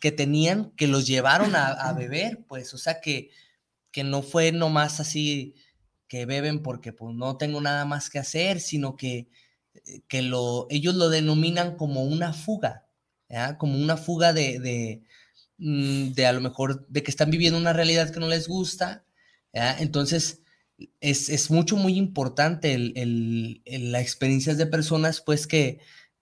[0.00, 3.30] que tenían, que los llevaron a, a beber, pues, o sea, que,
[3.90, 5.54] que no fue nomás así
[6.12, 9.30] que beben porque pues no tengo nada más que hacer, sino que,
[9.86, 12.86] eh, que lo, ellos lo denominan como una fuga,
[13.30, 13.56] ¿ya?
[13.56, 15.02] como una fuga de, de,
[15.56, 19.06] mm, de a lo mejor de que están viviendo una realidad que no les gusta,
[19.54, 19.74] ¿ya?
[19.78, 20.41] entonces
[21.00, 22.92] es, es mucho, muy importante el,
[23.64, 25.80] el, la experiencia de personas pues que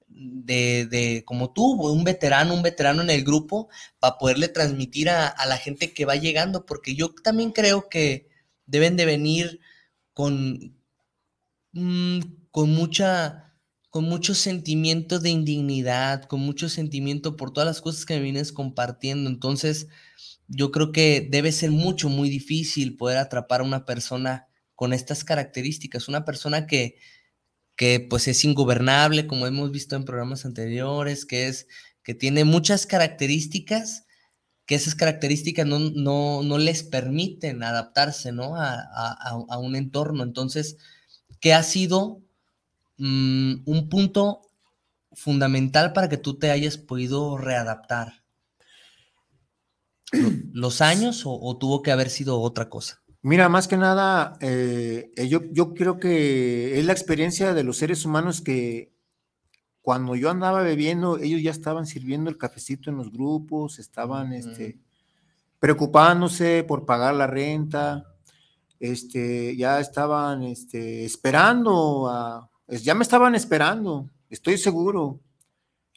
[0.08, 3.68] de, de como tú, un veterano, un veterano en el grupo,
[3.98, 8.28] para poderle transmitir a, a la gente que va llegando, porque yo también creo que
[8.66, 9.60] deben de venir
[10.12, 10.76] con,
[11.72, 12.20] mm,
[12.50, 13.56] con mucha,
[13.90, 18.52] con mucho sentimiento de indignidad, con mucho sentimiento por todas las cosas que me vienes
[18.52, 19.30] compartiendo.
[19.30, 19.88] Entonces,
[20.48, 24.48] yo creo que debe ser mucho, muy difícil poder atrapar a una persona
[24.80, 26.96] con estas características, una persona que,
[27.76, 31.68] que pues es ingobernable, como hemos visto en programas anteriores, que es,
[32.02, 34.06] que tiene muchas características
[34.66, 38.56] que esas características no, no, no les permiten adaptarse ¿no?
[38.56, 40.24] a, a- a- un entorno.
[40.24, 40.78] Entonces,
[41.40, 42.22] ¿qué ha sido
[42.98, 44.42] mm, un punto
[45.12, 48.22] fundamental para que tú te hayas podido readaptar?
[50.12, 53.02] ¿Lo- ¿Los años o, o tuvo que haber sido otra cosa?
[53.22, 57.76] Mira, más que nada, eh, eh, yo, yo creo que es la experiencia de los
[57.76, 58.94] seres humanos que
[59.82, 64.78] cuando yo andaba bebiendo, ellos ya estaban sirviendo el cafecito en los grupos, estaban este,
[65.58, 68.06] preocupándose por pagar la renta,
[68.78, 75.20] este, ya estaban este, esperando, a, ya me estaban esperando, estoy seguro.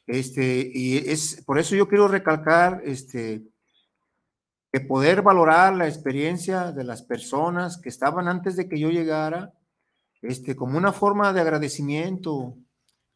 [0.05, 3.43] Este, y es por eso yo quiero recalcar este,
[4.73, 9.53] que poder valorar la experiencia de las personas que estaban antes de que yo llegara,
[10.23, 12.57] este, como una forma de agradecimiento,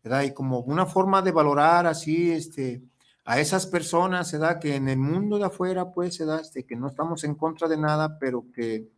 [0.04, 0.22] ¿verdad?
[0.22, 2.84] Y como una forma de valorar así, este,
[3.26, 4.60] a esas personas, ¿verdad?
[4.60, 6.42] Que en el mundo de afuera, pues, ¿verdad?
[6.42, 8.90] Este, que no estamos en contra de nada, pero que,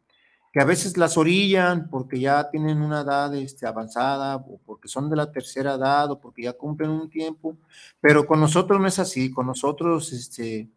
[0.52, 5.10] que a veces las orillan porque ya tienen una edad este, avanzada, o porque son
[5.10, 7.56] de la tercera edad, o porque ya cumplen un tiempo,
[8.02, 10.70] pero con nosotros no es así, con nosotros, este,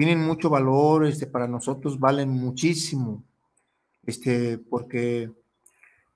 [0.00, 3.22] tienen mucho valor, este, para nosotros valen muchísimo,
[4.06, 5.30] este, porque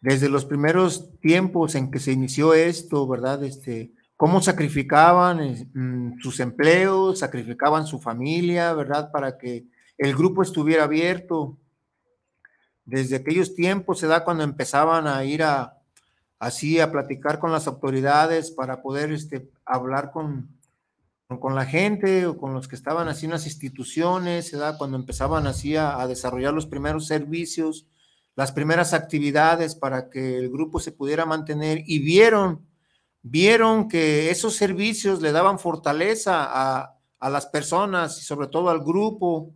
[0.01, 3.45] desde los primeros tiempos en que se inició esto, ¿verdad?
[3.45, 9.13] Este, cómo sacrificaban mm, sus empleos, sacrificaban su familia, ¿verdad?
[9.13, 9.67] Para que
[9.99, 11.59] el grupo estuviera abierto.
[12.87, 15.77] Desde aquellos tiempos se da cuando empezaban a ir a,
[16.39, 20.54] así a platicar con las autoridades para poder este, hablar con,
[21.41, 24.97] con la gente o con los que estaban así en las instituciones, se da cuando
[24.97, 27.87] empezaban así a, a desarrollar los primeros servicios,
[28.37, 32.67] las primeras actividades para que el grupo se pudiera mantener y vieron
[33.25, 38.85] vieron que esos servicios le daban fortaleza a, a las personas y sobre todo al
[38.85, 39.55] grupo.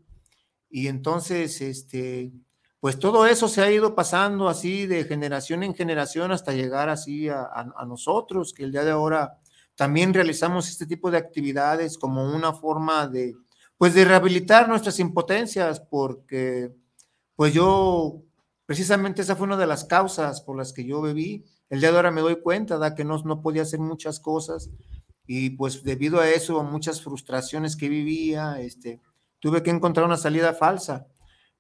[0.71, 2.33] Y entonces, este,
[2.81, 7.29] pues todo eso se ha ido pasando así de generación en generación hasta llegar así
[7.29, 9.39] a, a, nosotros, que el día de ahora
[9.79, 13.37] también realizamos este tipo de actividades como una forma de,
[13.77, 16.73] pues de rehabilitar nuestras impotencias, porque
[17.37, 18.25] pues yo,
[18.67, 21.97] precisamente esa fue una de las causas por las que yo bebí, el día de
[21.97, 24.69] ahora me doy cuenta da que no, no podía hacer muchas cosas
[25.29, 29.01] y pues debido a eso, muchas frustraciones que vivía, este,
[29.39, 31.07] tuve que encontrar una salida falsa.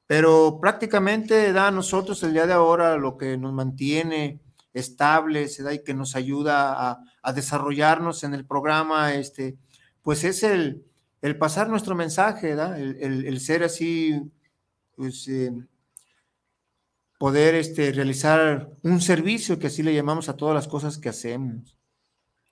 [0.08, 4.40] Pero prácticamente da a nosotros el día de ahora lo que nos mantiene
[4.72, 9.56] estables da y que nos ayuda a, a, desarrollarnos en el programa, este,
[10.02, 10.84] pues es el,
[11.22, 12.52] el pasar nuestro mensaje.
[12.52, 14.20] El, el, el ser así,
[14.94, 15.52] pues, eh,
[17.18, 21.76] poder este, realizar un servicio, que así le llamamos a todas las cosas que hacemos.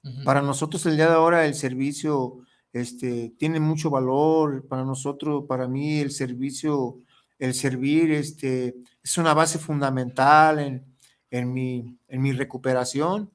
[0.03, 0.25] Uh -huh.
[0.25, 2.39] Para nosotros el día de ahora el servicio
[2.73, 6.99] este, tiene mucho valor, para nosotros, para mí el servicio,
[7.39, 10.95] el servir este, es una base fundamental en,
[11.31, 13.31] en, mi, en mi recuperación.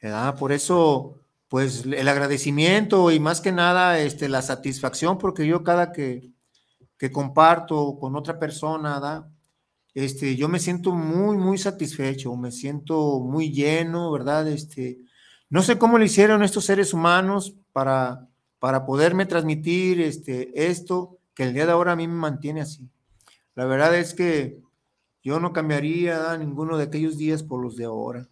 [0.00, 0.36] ¿verdad?
[0.36, 5.92] Por eso, pues el agradecimiento y más que nada este, la satisfacción, porque yo cada
[5.92, 6.30] que,
[6.96, 9.26] que comparto con otra persona, ¿verdad?
[9.94, 14.48] este, yo me siento muy, muy satisfecho, me siento muy lleno, ¿verdad?
[14.48, 14.98] Este,
[15.48, 18.28] no sé cómo lo hicieron estos seres humanos para,
[18.58, 22.88] para poderme transmitir este, esto que el día de ahora a mí me mantiene así.
[23.54, 24.60] La verdad es que
[25.22, 28.28] yo no cambiaría ninguno de aquellos días por los de ahora.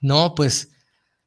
[0.00, 0.72] No, pues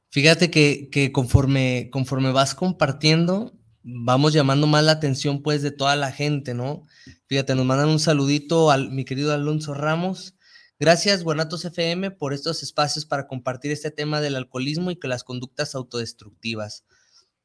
[0.10, 3.54] fíjate que, conforme, conforme vas compartiendo,
[3.84, 6.84] vamos llamando más la atención pues de toda la gente, ¿no?
[7.28, 10.36] Fíjate, nos mandan un saludito al mi querido Alonso Ramos.
[10.80, 15.24] Gracias, Guanatos FM, por estos espacios para compartir este tema del alcoholismo y que las
[15.24, 16.86] conductas autodestructivas.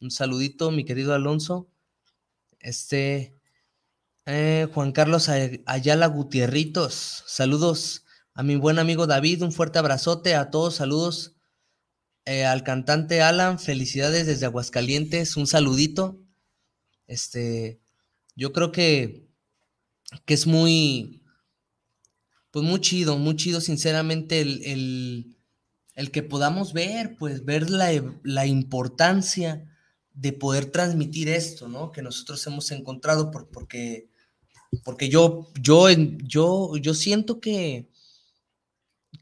[0.00, 1.68] Un saludito, mi querido Alonso.
[2.60, 3.36] Este,
[4.26, 8.04] eh, Juan Carlos Ayala Gutierritos, saludos
[8.34, 11.36] a mi buen amigo David, un fuerte abrazote a todos, saludos
[12.24, 16.18] eh, al cantante Alan, felicidades desde Aguascalientes, un saludito.
[17.06, 17.80] Este,
[18.34, 19.28] yo creo que,
[20.24, 21.22] que es muy,
[22.50, 25.36] pues muy chido, muy chido, sinceramente, el, el,
[25.94, 27.90] el que podamos ver, pues ver la,
[28.22, 29.70] la, importancia
[30.14, 31.92] de poder transmitir esto, ¿no?
[31.92, 34.08] Que nosotros hemos encontrado, por, porque,
[34.82, 37.88] porque yo, yo, yo, yo siento que,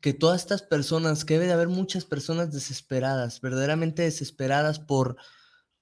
[0.00, 5.16] que todas estas personas, que debe de haber muchas personas desesperadas, verdaderamente desesperadas por,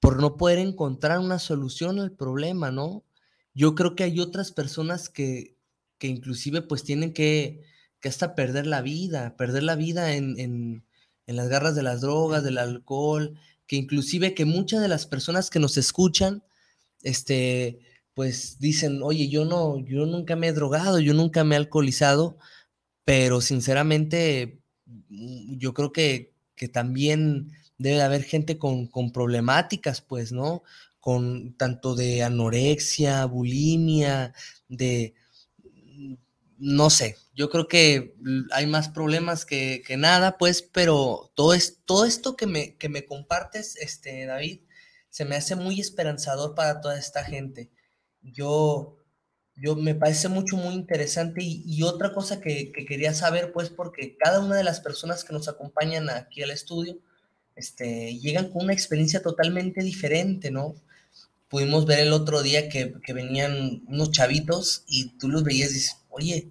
[0.01, 3.05] por no poder encontrar una solución al problema, ¿no?
[3.55, 5.57] Yo creo que hay otras personas que,
[5.99, 7.63] que inclusive pues tienen que,
[8.01, 10.85] que hasta perder la vida, perder la vida en, en,
[11.27, 15.51] en, las garras de las drogas, del alcohol, que inclusive que muchas de las personas
[15.51, 16.43] que nos escuchan,
[17.03, 17.81] este,
[18.21, 22.37] pues dicen, oye, yo no, yo nunca me he drogado, yo nunca me he alcoholizado,
[23.03, 24.61] pero sinceramente
[25.09, 30.63] yo creo que, que también debe de haber gente con, con, problemáticas, pues, ¿no?
[31.01, 34.35] Con tanto de anorexia, bulimia,
[34.69, 35.15] de,
[36.59, 38.17] no sé, yo creo que
[38.53, 42.91] hay más problemas que, que nada, pues, pero todo, es, todo esto que me, que
[42.91, 44.61] me compartes, este, David,
[45.09, 47.71] se me hace muy esperanzador para toda esta gente.
[48.23, 48.97] Yo,
[49.57, 54.17] yo me parece mucho, muy interesante y, otra cosa que, que quería saber, pues, porque
[54.17, 56.99] cada una de las personas que nos acompañan aquí al estudio,
[57.57, 60.75] este, llegan con una experiencia totalmente diferente, ¿no?
[61.49, 65.75] Pudimos ver el otro día que, que, venían unos chavitos y tú los veías y
[65.75, 66.49] dices, oye,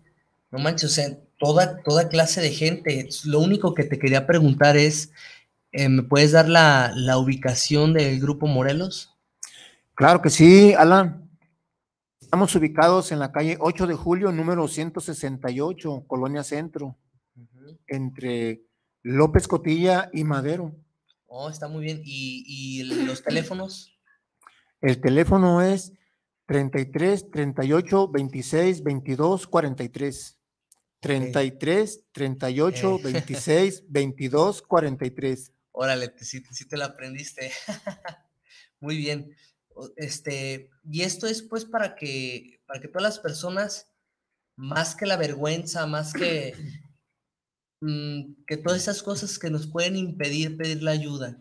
[0.52, 3.08] no manches, o sea, toda, toda clase de gente.
[3.24, 5.12] Lo único que te quería preguntar es,
[5.72, 9.16] eh, ¿me puedes dar la, la ubicación del Grupo Morelos?
[9.96, 11.29] Claro que sí, Alan.
[12.30, 16.96] Estamos ubicados en la calle 8 de julio, número 168, Colonia Centro,
[17.36, 17.80] uh -huh.
[17.88, 18.62] entre
[19.02, 20.76] López Cotilla y Madero.
[21.26, 22.02] Oh, está muy bien.
[22.06, 23.98] ¿Y, y los teléfonos?
[24.82, 25.92] El teléfono es
[26.46, 30.38] 33 38 26 22 43.
[31.00, 35.52] 33 38 26 22 43.
[35.72, 37.52] Órale, sí, sí te la aprendiste.
[38.80, 39.36] Muy bien.
[39.96, 43.88] Este, y esto es pues para que, para que todas las personas,
[44.56, 46.54] más que la vergüenza, más que,
[47.82, 51.38] mm, que todas esas cosas que nos pueden impedir pedir la ayuda,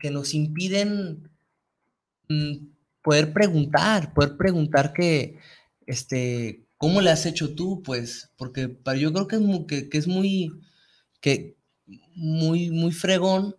[0.00, 1.30] que nos impiden
[2.28, 2.70] mm,
[3.02, 5.38] poder preguntar, poder preguntar que,
[5.86, 7.82] este, ¿cómo le has hecho tú?
[7.82, 10.52] Pues, porque para, yo creo que es muy, que, es muy,
[11.20, 11.56] que,
[12.14, 13.54] muy, muy fregón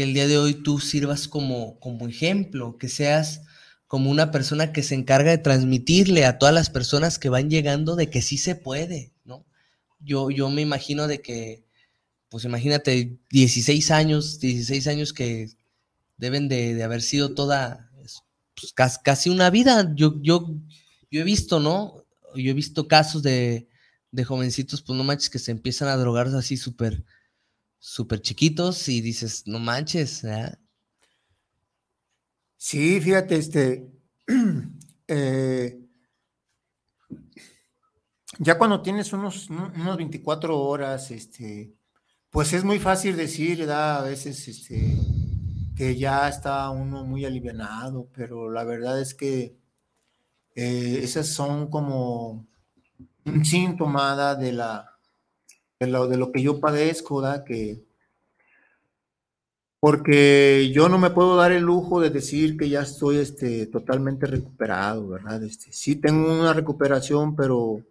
[0.00, 3.42] que el día de hoy tú sirvas como, como ejemplo, que seas
[3.86, 7.96] como una persona que se encarga de transmitirle a todas las personas que van llegando
[7.96, 9.44] de que sí se puede, ¿no?
[9.98, 11.66] Yo, yo me imagino de que,
[12.30, 15.50] pues imagínate, 16 años, 16 años que
[16.16, 17.90] deben de, haber sido toda,
[18.54, 19.92] pues, casi una vida.
[19.94, 20.48] Yo, yo,
[21.10, 22.06] yo he visto, ¿no?
[22.34, 23.68] Yo he visto casos de,
[24.12, 27.04] de jovencitos, pues no manches, que se empiezan a drogar así súper
[27.80, 30.22] súper chiquitos y dices, no manches.
[32.56, 33.90] Sí, fíjate, este,
[35.08, 35.80] eh,
[38.38, 41.74] ya cuando tienes unos, unos 24 horas, este,
[42.30, 43.68] pues es muy fácil decir.
[43.70, 44.96] A veces, este,
[45.76, 49.56] que ya está uno muy alivianado, pero la verdad es que
[50.54, 52.46] eh, esas son como
[53.24, 54.89] un síntoma de la
[55.80, 57.42] de lo, de lo que yo padezco, ¿da?
[57.42, 57.82] Que,
[59.80, 64.26] porque yo no me puedo dar el lujo de decir que ya estoy este, totalmente
[64.26, 65.42] recuperado, ¿verdad?
[65.42, 67.82] Este, sí tengo una recuperación, pero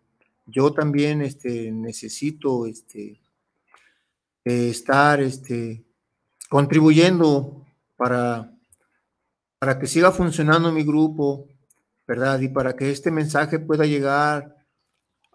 [0.46, 3.20] yo también este, necesito este,
[4.46, 5.84] estar este,
[6.48, 7.66] contribuyendo
[7.98, 8.52] para,
[9.58, 11.48] para que siga funcionando mi grupo,
[12.08, 12.40] ¿verdad?
[12.40, 14.59] Y para que este mensaje pueda llegar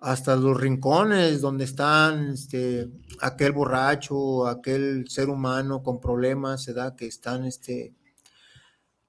[0.05, 2.91] hasta los rincones donde están este,
[3.23, 7.95] aquel borracho, aquel ser humano con problemas, se da que están este,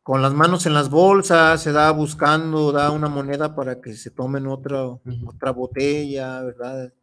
[0.02, 4.10] con las manos en las bolsas, se da buscando, da una moneda para que se
[4.10, 6.94] tomen otra, otra botella, ¿verdad?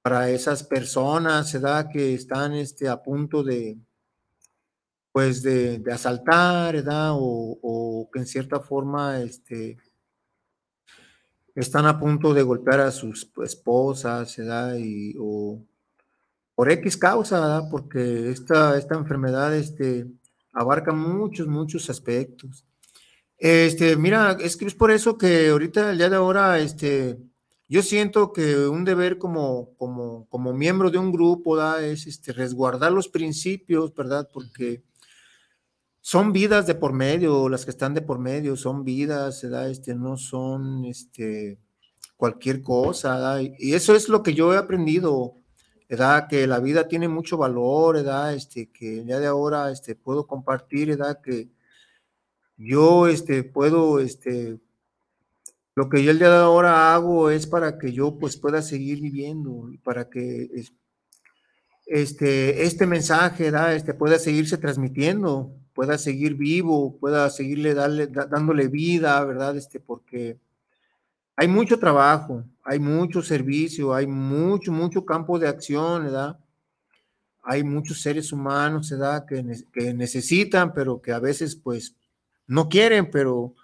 [0.00, 3.76] Para esas personas, se da que están este, a punto de,
[5.12, 7.12] pues, de, asaltar, ¿verdad?
[7.12, 9.76] O, o, que en cierta forma, este,
[11.54, 14.76] están a punto de golpear a sus esposas, ¿verdad?
[14.78, 15.60] Y, o
[16.54, 17.68] por X causa, ¿verdad?
[17.70, 20.06] Porque esta, esta enfermedad este,
[20.52, 22.64] abarca muchos, muchos aspectos.
[23.38, 27.18] Este, mira, es que es por eso que ahorita, el día de ahora, este,
[27.68, 31.84] yo siento que un deber como, como, como miembro de un grupo, ¿verdad?
[31.84, 34.28] Es este, resguardar los principios, ¿verdad?
[34.32, 34.82] Porque
[36.06, 39.70] son vidas de por medio, las que están de por medio, son vidas, ¿verdad?
[39.70, 41.58] Este, no son este,
[42.18, 43.40] cualquier cosa.
[43.40, 45.36] Y eso es lo que yo he aprendido,
[45.88, 46.28] ¿verdad?
[46.28, 48.34] Que la vida tiene mucho valor, ¿verdad?
[48.34, 51.22] Este, que ya de ahora este, puedo compartir, ¿verdad?
[51.22, 51.48] Que
[52.58, 54.58] yo este, puedo, este,
[55.74, 59.00] lo que yo el día de ahora hago es para que yo pues pueda seguir
[59.00, 60.50] viviendo, para que
[61.86, 63.50] este, este mensaje.
[63.74, 69.56] Este, pueda seguirse transmitiendo, pueda seguir vivo, pueda seguirle darle, dándole vida, ¿verdad?
[69.56, 70.38] Este, porque
[71.36, 76.38] hay mucho trabajo, hay mucho servicio, hay mucho, mucho campo de acción, ¿verdad?
[77.42, 79.26] Hay muchos seres humanos, ¿verdad?
[79.26, 81.96] Que, que necesitan, pero que a veces, pues,
[82.46, 83.54] no quieren, pero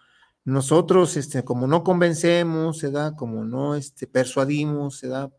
[0.45, 3.15] nosotros, este, como no convencemos, ¿verdad?
[3.17, 5.33] Como no este, persuadimos, ¿verdad?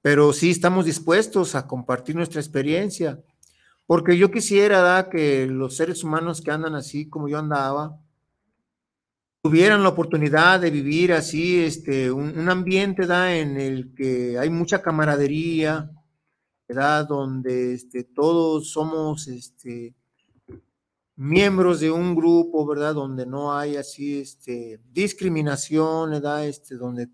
[0.00, 3.20] Pero sí estamos dispuestos a compartir nuestra experiencia
[3.90, 7.98] porque yo quisiera que los seres humanos que andan así como yo andaba,
[9.42, 13.34] tuvieran la oportunidad de vivir así, este, un, ambiente ¿da?
[13.34, 15.90] en el que hay mucha camaradería,
[16.68, 17.08] ¿verdad?
[17.08, 19.96] donde este, todos somos este,
[21.16, 22.94] miembros de un grupo, ¿verdad?
[22.94, 26.46] Donde no hay así este, discriminación, ¿verdad?
[26.46, 27.08] Este, donde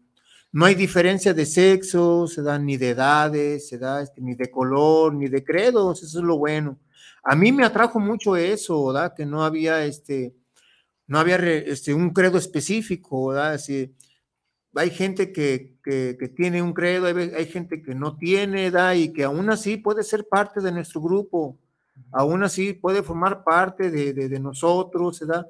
[0.56, 4.50] no hay diferencia de sexo, se da ni de edades, se da este, ni de
[4.50, 6.78] color, ni de credos, eso es lo bueno.
[7.22, 9.12] A mí me atrajo mucho eso, ¿verdad?
[9.14, 10.34] Que no había este,
[11.06, 13.52] no había este, un credo específico, ¿verdad?
[13.52, 13.94] Así,
[14.74, 15.76] hay gente que,
[16.34, 18.94] tiene un credo, hay, gente que no tiene, ¿verdad?
[18.94, 21.58] Y que aún así puede ser parte de nuestro grupo,
[22.12, 25.46] aún así puede formar parte de, de nosotros, ¿verdad?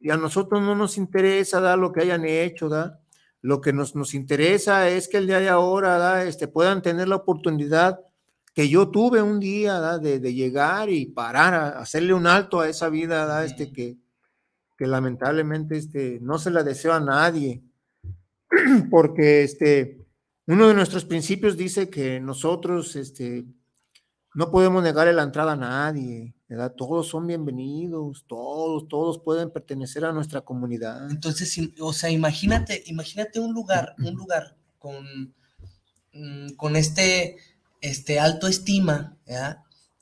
[0.00, 1.78] Y a nosotros no nos interesa, ¿verdad?
[1.78, 2.98] Lo que hayan hecho, ¿verdad?
[3.48, 7.16] Lo que nos, nos interesa es que el día de ahora este, puedan tener la
[7.16, 7.98] oportunidad
[8.52, 12.90] que yo tuve un día de, llegar y parar, a hacerle un alto a esa
[12.90, 13.96] vida este, que,
[14.76, 17.62] que lamentablemente este, no se la deseo a nadie,
[18.90, 20.04] porque este,
[20.46, 23.46] uno de nuestros principios dice que nosotros este,
[24.34, 26.74] no podemos negarle la entrada a nadie, ¿verdad?
[26.76, 31.10] Todos son bienvenidos, todos, todos pueden pertenecer a nuestra comunidad.
[31.10, 35.34] Entonces, o sea, imagínate, imagínate un lugar, un lugar con,
[36.12, 37.36] mm, con este,
[37.80, 39.58] este alto estima, ¿verdad?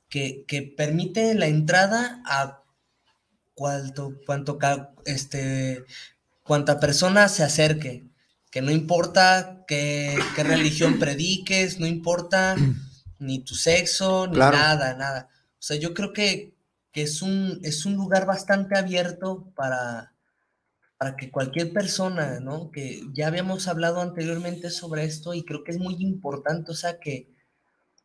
[0.09, 2.63] Que, que permite la entrada a
[3.53, 4.57] cuanto, cuanto,
[5.05, 5.83] este,
[6.43, 8.07] cuanta persona se acerque,
[8.51, 12.55] que no importa qué, qué religión prediques, no importa
[13.19, 15.29] ni tu sexo, ni nada, nada.
[15.53, 16.53] O sea, yo creo que,
[16.93, 20.13] es, un, es un lugar bastante abierto para,
[20.97, 22.71] para que cualquier persona, ¿no?
[22.71, 26.99] Que ya habíamos hablado anteriormente sobre esto y creo que es muy importante, o sea,
[26.99, 27.29] que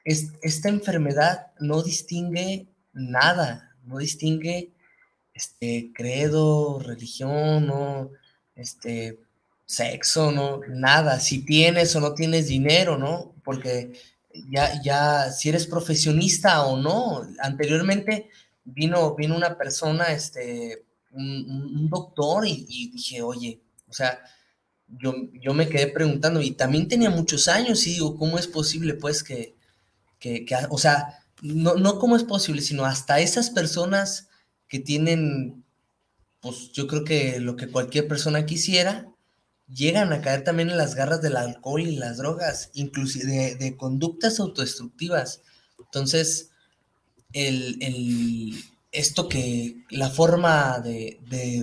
[0.05, 4.73] esta enfermedad no distingue nada, no distingue
[5.33, 8.11] este credo, religión, no,
[8.55, 9.21] este
[9.65, 13.35] sexo, no, nada, si tienes o no tienes dinero, ¿no?
[13.43, 13.93] Porque
[14.51, 17.22] ya, ya, si eres profesionista o no.
[17.41, 18.30] Anteriormente
[18.64, 24.20] vino, vino una persona, este, un, doctor y, dije, oye, o sea,
[24.87, 28.95] yo, yo me quedé preguntando y también tenía muchos años y digo, ¿cómo es posible
[28.95, 29.55] pues que,
[30.18, 34.28] que, que o sea, no, no cómo es posible, sino hasta esas personas
[34.68, 35.64] que tienen,
[36.41, 39.12] pues yo creo que lo que cualquier persona quisiera,
[39.75, 44.41] llegan a caer también en las garras del alcohol y las drogas, inclusive de, conductas
[44.41, 45.43] autodestructivas.
[45.79, 46.51] Entonces,
[47.33, 48.62] el,
[48.93, 51.18] esto que la forma de,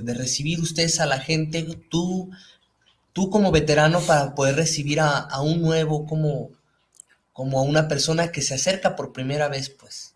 [0.05, 2.31] recibir ustedes a la gente, tú,
[3.13, 6.51] tú como veterano para poder recibir a, un nuevo, como,
[7.33, 10.08] como a una persona que se acerca por primera vez, pues.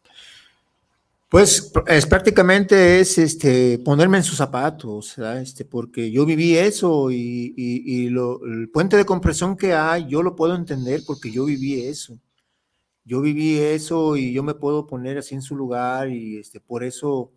[1.33, 8.05] Pues es prácticamente es este ponerme en sus zapatos, este, porque yo viví eso y,
[8.05, 12.19] el puente de compresión que hay, yo lo puedo entender porque yo viví eso.
[13.03, 16.83] Yo viví eso y yo me puedo poner así en su lugar y este, por
[16.83, 17.31] eso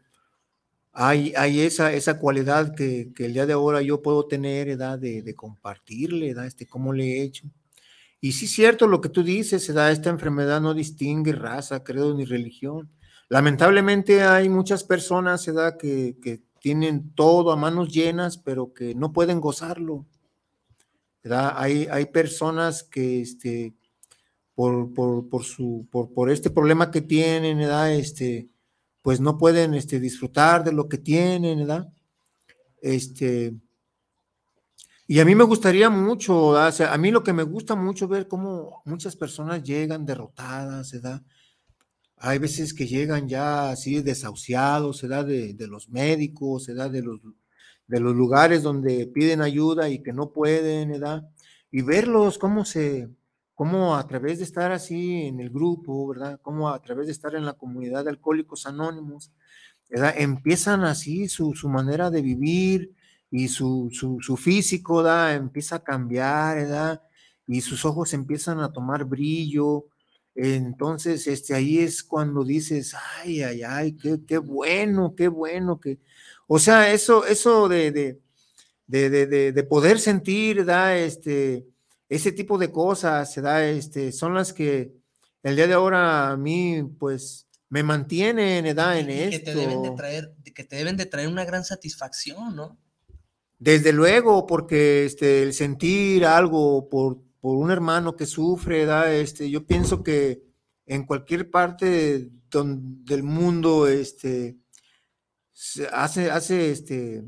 [0.93, 5.35] hay, hay esa, esa cualidad que, el día de ahora yo puedo tener, edad de,
[5.35, 7.47] compartirle, edad este, cómo le he hecho.
[8.21, 12.27] Y sí cierto lo que tú dices, edad esta enfermedad no distingue raza, credo ni
[12.27, 12.91] religión
[13.29, 15.77] Lamentablemente hay muchas personas ¿verdad?
[15.77, 20.05] Que, tienen todo a manos llenas, pero que no pueden gozarlo.
[21.23, 23.75] Hay, hay personas que este,
[24.53, 27.93] por, por, por, su, por, por este problema que tienen, ¿verdad?
[27.93, 28.49] Este,
[29.03, 31.93] pues no pueden este, disfrutar de lo que tienen, ¿verdad?
[32.83, 33.55] Este,
[35.07, 38.09] y a mí me gustaría mucho, o sea, a mí lo que me gusta mucho
[38.09, 41.23] ver cómo muchas personas llegan derrotadas, ¿verdad?
[42.19, 47.03] Hay veces que llegan ya así desahuciados, se da de, los médicos, se da de
[47.03, 47.21] los,
[47.87, 51.29] de los lugares donde piden ayuda y que no pueden, ¿verdad?
[51.71, 53.11] Y verlos cómo se,
[53.55, 56.39] cómo a través de estar así en el grupo, ¿verdad?
[56.43, 59.33] Cómo a través de estar en la comunidad de alcohólicos anónimos,
[59.91, 60.15] ¿verdad?
[60.17, 62.95] Empiezan así su, manera de vivir
[63.31, 65.35] y su, su, físico, ¿verdad?
[65.37, 67.03] Empieza a cambiar, ¿verdad?
[67.47, 69.87] Y sus ojos empiezan a tomar brillo,
[70.37, 75.99] entonces, este, ahí es cuando dices, ay, ay, ay, qué, qué bueno, qué bueno, que,
[76.47, 78.21] o sea, eso, eso de, de,
[78.87, 81.67] de, de, poder sentir, da, este,
[82.09, 84.93] ese tipo de cosas, da, este, son las que
[85.43, 89.39] el día de ahora a mí, pues, me mantienen, da, en esto.
[89.39, 92.79] Que te deben de traer, que te deben de traer una gran satisfacción, ¿no?
[93.59, 99.49] Desde luego, porque este, el sentir algo por por un hermano que sufre, da, este,
[99.49, 100.43] yo pienso que
[100.85, 104.57] en cualquier parte del mundo, este,
[105.93, 107.23] hace, hace, este,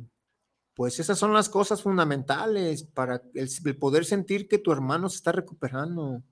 [0.74, 3.48] pues esas son las cosas fundamentales para el,
[3.78, 6.24] poder sentir que tu hermano se está recuperando,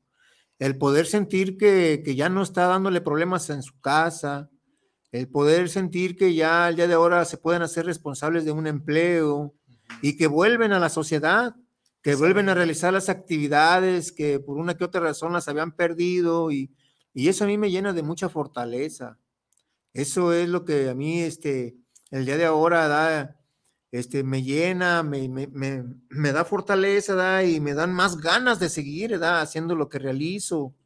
[0.58, 4.50] el poder sentir que, que, ya no está dándole problemas en su casa,
[5.12, 8.66] el poder sentir que ya al día de ahora se pueden hacer responsables de un
[8.66, 9.54] empleo
[10.02, 11.54] y que vuelven a la sociedad
[12.06, 16.52] que vuelven a realizar las actividades que por una que otra razón las habían perdido
[16.52, 16.72] y,
[17.12, 19.18] eso a mí me llena de mucha fortaleza.
[19.92, 21.76] Eso es lo que a mí este,
[22.12, 23.36] el día de ahora da,
[23.90, 29.18] este, me llena, me, me, da fortaleza da, y me dan más ganas de seguir
[29.18, 30.76] da, haciendo lo que realizo.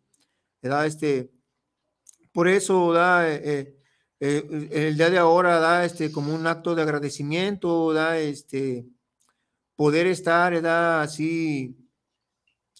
[0.62, 1.30] Da, este,
[2.32, 3.76] por eso da, eh, eh,
[4.20, 8.86] eh, el día de ahora da este, como un acto de agradecimiento, da, este,
[9.80, 11.74] poder estar, da así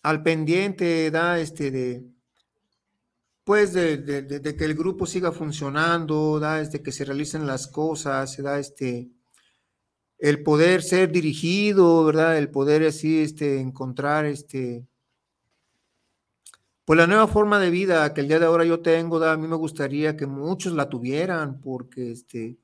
[0.02, 2.04] al pendiente, da este de
[3.42, 8.58] pues de, que el grupo siga funcionando, da este que se realicen las cosas, da
[8.58, 9.08] este
[10.18, 12.36] el poder ser dirigido, ¿verdad?
[12.36, 14.86] El poder así este encontrar este
[16.84, 19.38] pues la nueva forma de vida que el día de ahora yo tengo, da, a
[19.38, 22.58] mí me gustaría que muchos la tuvieran, porque este,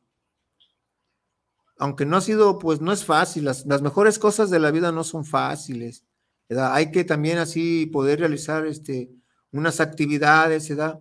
[1.79, 4.93] aunque no ha sido, pues no es fácil, las, las mejores cosas de la vida
[4.93, 6.05] no son fáciles,
[6.49, 6.75] ¿verdad?
[6.75, 9.11] Hay que también así poder realizar este,
[9.53, 11.01] unas actividades, ¿verdad?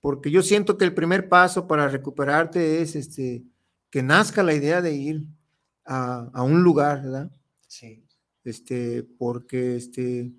[0.00, 3.44] Porque yo siento que el primer paso para recuperarte es este,
[3.90, 5.24] que nazca la idea de ir
[5.84, 7.30] a, a un lugar, ¿verdad?
[7.66, 8.04] Sí.
[8.44, 10.32] Este, porque este,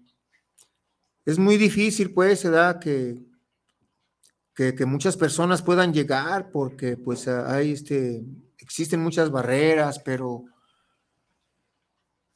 [1.26, 2.80] es muy difícil, pues, ¿verdad?
[2.80, 3.22] Que,
[4.56, 8.24] que, que muchas personas puedan llegar, porque pues hay este,
[8.60, 10.46] existen muchas barreras, pero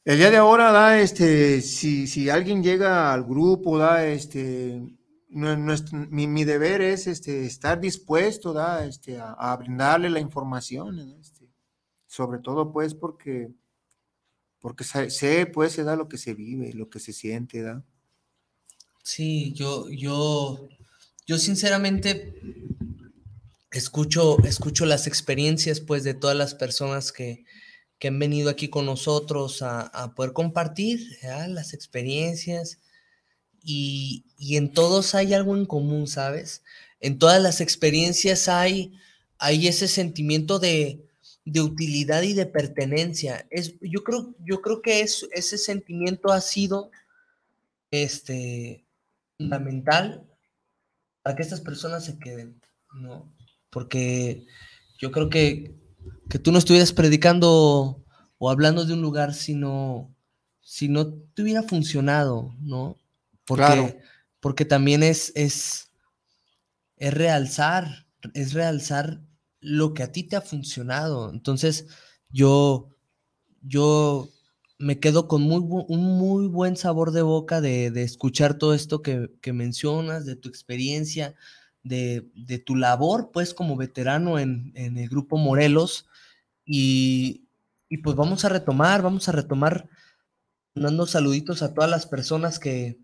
[0.04, 4.82] el día de ahora, da, este, si, si alguien llega al grupo, da, este,
[5.28, 11.48] mi, mi deber es este, estar dispuesto, da, este, a, brindarle la información, este,
[12.06, 13.52] sobre todo, pues, porque,
[14.58, 17.84] porque sé, pues, se da lo que se vive, lo que se siente, da.
[19.04, 20.68] Sí, yo, yo,
[21.26, 22.34] yo sinceramente
[23.72, 27.44] escucho, escucho las experiencias pues de todas las personas que,
[27.98, 31.00] que han venido aquí con nosotros a, poder compartir
[31.48, 32.78] las experiencias
[33.62, 36.62] y, y en todos hay algo en común, ¿sabes?
[37.00, 38.92] En todas las experiencias hay,
[39.38, 41.06] hay ese sentimiento de,
[41.44, 43.46] de utilidad y de pertenencia.
[43.50, 46.90] Es, yo, creo, yo creo que es, ese sentimiento ha sido
[47.90, 48.84] este,
[49.38, 50.26] fundamental
[51.22, 52.60] para que estas personas se queden,
[52.94, 53.32] ¿no?
[53.72, 54.44] Porque
[54.98, 55.74] yo creo que,
[56.28, 58.04] que tú no estuvieras predicando
[58.36, 60.14] o hablando de un lugar si no,
[60.60, 62.98] si no te hubiera funcionado, ¿no?
[63.46, 63.96] Porque, Claro.
[64.40, 65.90] porque también es, es,
[66.96, 69.22] es realzar, es realzar
[69.60, 71.30] lo que a ti te ha funcionado.
[71.32, 71.86] Entonces,
[72.28, 72.90] yo,
[73.62, 74.28] yo
[74.78, 79.00] me quedo con muy, un muy buen sabor de boca de, de escuchar todo esto
[79.00, 81.34] que, que mencionas, de tu experiencia,
[81.82, 86.06] de, de tu labor, pues, como veterano en, en el grupo Morelos.
[86.64, 87.48] Y,
[87.88, 89.88] y pues vamos a retomar, vamos a retomar
[90.74, 92.98] dando saluditos a todas las personas que,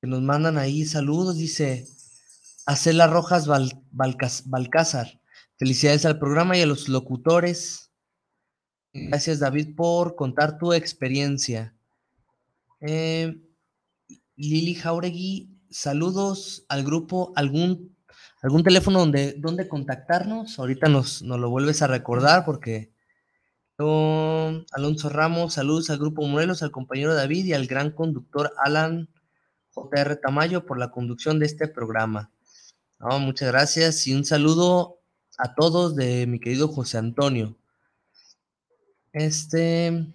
[0.00, 1.36] que nos mandan ahí saludos.
[1.36, 1.86] Dice
[2.66, 3.82] Acela Rojas Val-.
[5.58, 7.90] Felicidades al programa y a los locutores.
[8.92, 11.76] Gracias, David, por contar tu experiencia.
[12.80, 13.38] Eh,
[14.36, 17.32] Lili Jauregui, saludos al grupo.
[17.36, 17.96] ¿Algún,
[18.42, 20.58] algún teléfono donde, donde contactarnos?
[20.58, 22.92] Ahorita nos, nos lo vuelves a recordar porque.
[23.78, 29.08] Don Alonso Ramos, saludos al grupo Morelos, al compañero David y al gran conductor Alan
[29.70, 32.30] JR Tamayo por la conducción de este programa.
[32.98, 35.00] Muchas gracias y un saludo
[35.38, 37.56] a todos de mi querido José Antonio.
[39.12, 40.06] Este,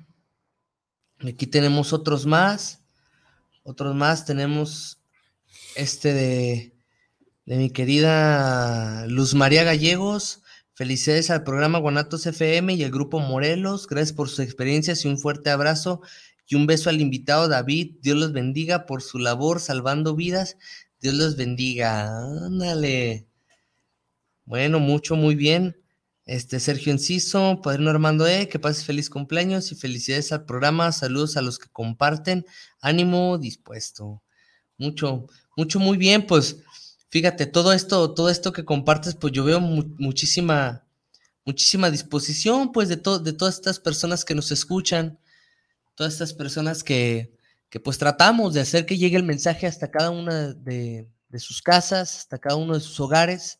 [1.20, 2.84] aquí tenemos otros más,
[3.64, 5.02] otros más, tenemos
[5.76, 6.76] este de,
[7.46, 10.42] de mi querida Luz María Gallegos.
[10.74, 13.88] Felicidades al programa Guanatos FM y al grupo Morelos.
[13.88, 16.02] Gracias por sus experiencias y un fuerte abrazo
[16.48, 17.96] y un beso al invitado David.
[18.02, 20.58] Dios los bendiga por su labor salvando vidas.
[21.00, 22.08] Dios los bendiga.
[22.46, 23.28] Ándale.
[24.44, 25.78] Bueno, mucho, muy bien.
[26.26, 30.92] Este Sergio Enciso, Padrino Armando E, que pases feliz cumpleaños y felicidades al programa.
[30.92, 32.46] Saludos a los que comparten.
[32.82, 34.25] Ánimo dispuesto.
[34.78, 36.26] Mucho, mucho, muy bien.
[36.26, 36.58] Pues
[37.10, 40.84] fíjate, todo esto, todo esto que compartes, pues yo veo mu- muchísima,
[41.46, 45.20] muchísima disposición, pues, de, to- de todas estas personas que nos escuchan,
[45.96, 47.34] todas estas personas que,
[47.70, 51.62] que pues tratamos de hacer que llegue el mensaje hasta cada una de, de sus
[51.62, 53.60] casas, hasta cada uno de sus hogares,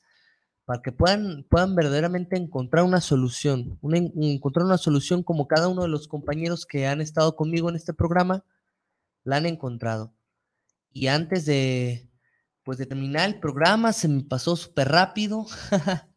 [0.66, 5.90] para que puedan, puedan verdaderamente encontrar una solución, encontrar una solución como cada uno de
[5.90, 8.46] los compañeros que han estado conmigo en este programa
[9.26, 10.15] la han encontrado.
[10.98, 12.10] Y antes de,
[12.64, 15.46] pues de terminar el programa, se me pasó súper rápido,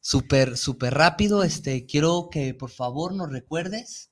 [0.00, 1.44] súper, súper rápido.
[1.44, 4.10] Este, quiero que por favor nos recuerdes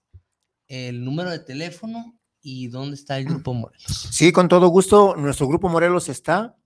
[0.68, 4.08] el número de teléfono y dónde está el grupo Morelos.
[4.12, 5.16] Sí, con todo gusto.
[5.16, 6.56] Nuestro grupo Morelos está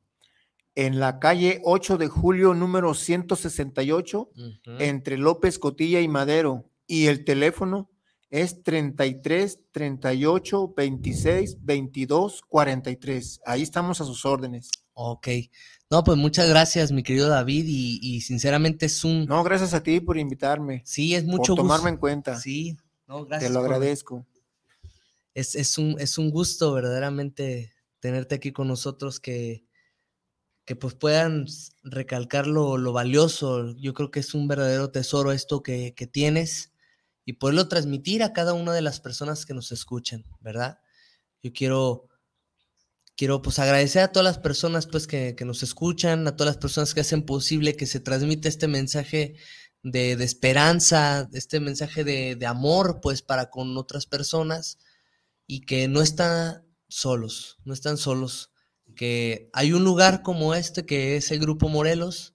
[0.74, 4.52] en la calle 8 de julio, número 168, Ujú.
[4.80, 6.70] entre López Cotilla y Madero.
[6.86, 7.89] Y el teléfono
[8.30, 13.40] es 33 38 26 22 43.
[13.44, 14.70] Ahí estamos a sus órdenes.
[14.94, 15.28] Ok.
[15.90, 19.24] No, pues muchas gracias, mi querido David, y, y sinceramente es un...
[19.26, 21.94] No, gracias a ti por invitarme, sí, es por mucho tomarme gusto.
[21.94, 22.36] en cuenta.
[22.38, 22.76] Sí,
[23.08, 23.50] no, Te gracias.
[23.52, 24.26] lo por- agradezco.
[25.34, 29.64] es, es un, es un gusto verdaderamente tenerte aquí con nosotros que,
[30.64, 31.46] que pues puedan
[31.82, 33.74] recalcar lo, lo valioso.
[33.76, 36.72] Yo creo que es un verdadero tesoro esto que, que tienes
[37.30, 40.80] y poderlo transmitir a cada una de las personas que nos escuchan, ¿verdad?
[41.40, 42.08] Yo quiero,
[43.16, 46.60] quiero pues agradecer a todas las personas pues que, que, nos escuchan, a todas las
[46.60, 49.36] personas que hacen posible que se transmita este mensaje
[49.84, 54.78] de, de esperanza, este mensaje de, de, amor pues para con otras personas
[55.46, 58.50] y que no están solos, no están solos,
[58.96, 62.34] que hay un lugar como este que es el Grupo Morelos,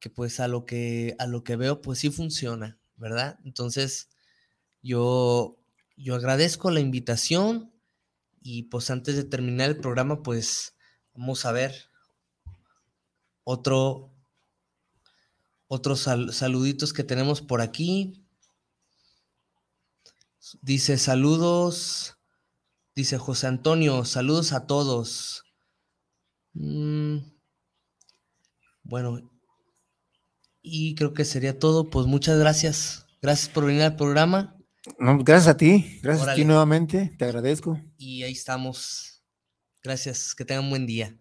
[0.00, 3.38] que pues a lo que, a lo que veo pues sí funciona, ¿verdad?
[3.44, 4.10] Entonces
[4.82, 5.58] yo,
[5.96, 7.72] yo agradezco la invitación
[8.42, 10.76] y pues antes de terminar el programa, pues
[11.14, 11.74] vamos a ver
[13.42, 14.12] otro,
[15.66, 18.24] otros sal, saluditos que tenemos por aquí.
[20.60, 22.18] Dice saludos,
[22.94, 25.44] dice José Antonio, saludos a todos.
[26.52, 27.18] Mm,
[28.82, 29.29] bueno,
[30.62, 31.90] y creo que sería todo.
[31.90, 33.06] Pues muchas gracias.
[33.22, 34.56] Gracias por venir al programa.
[34.98, 36.32] No, gracias a ti, gracias Órale.
[36.32, 37.78] a ti nuevamente, te agradezco.
[37.98, 39.22] Y ahí estamos.
[39.82, 41.19] Gracias, que tengan un buen día.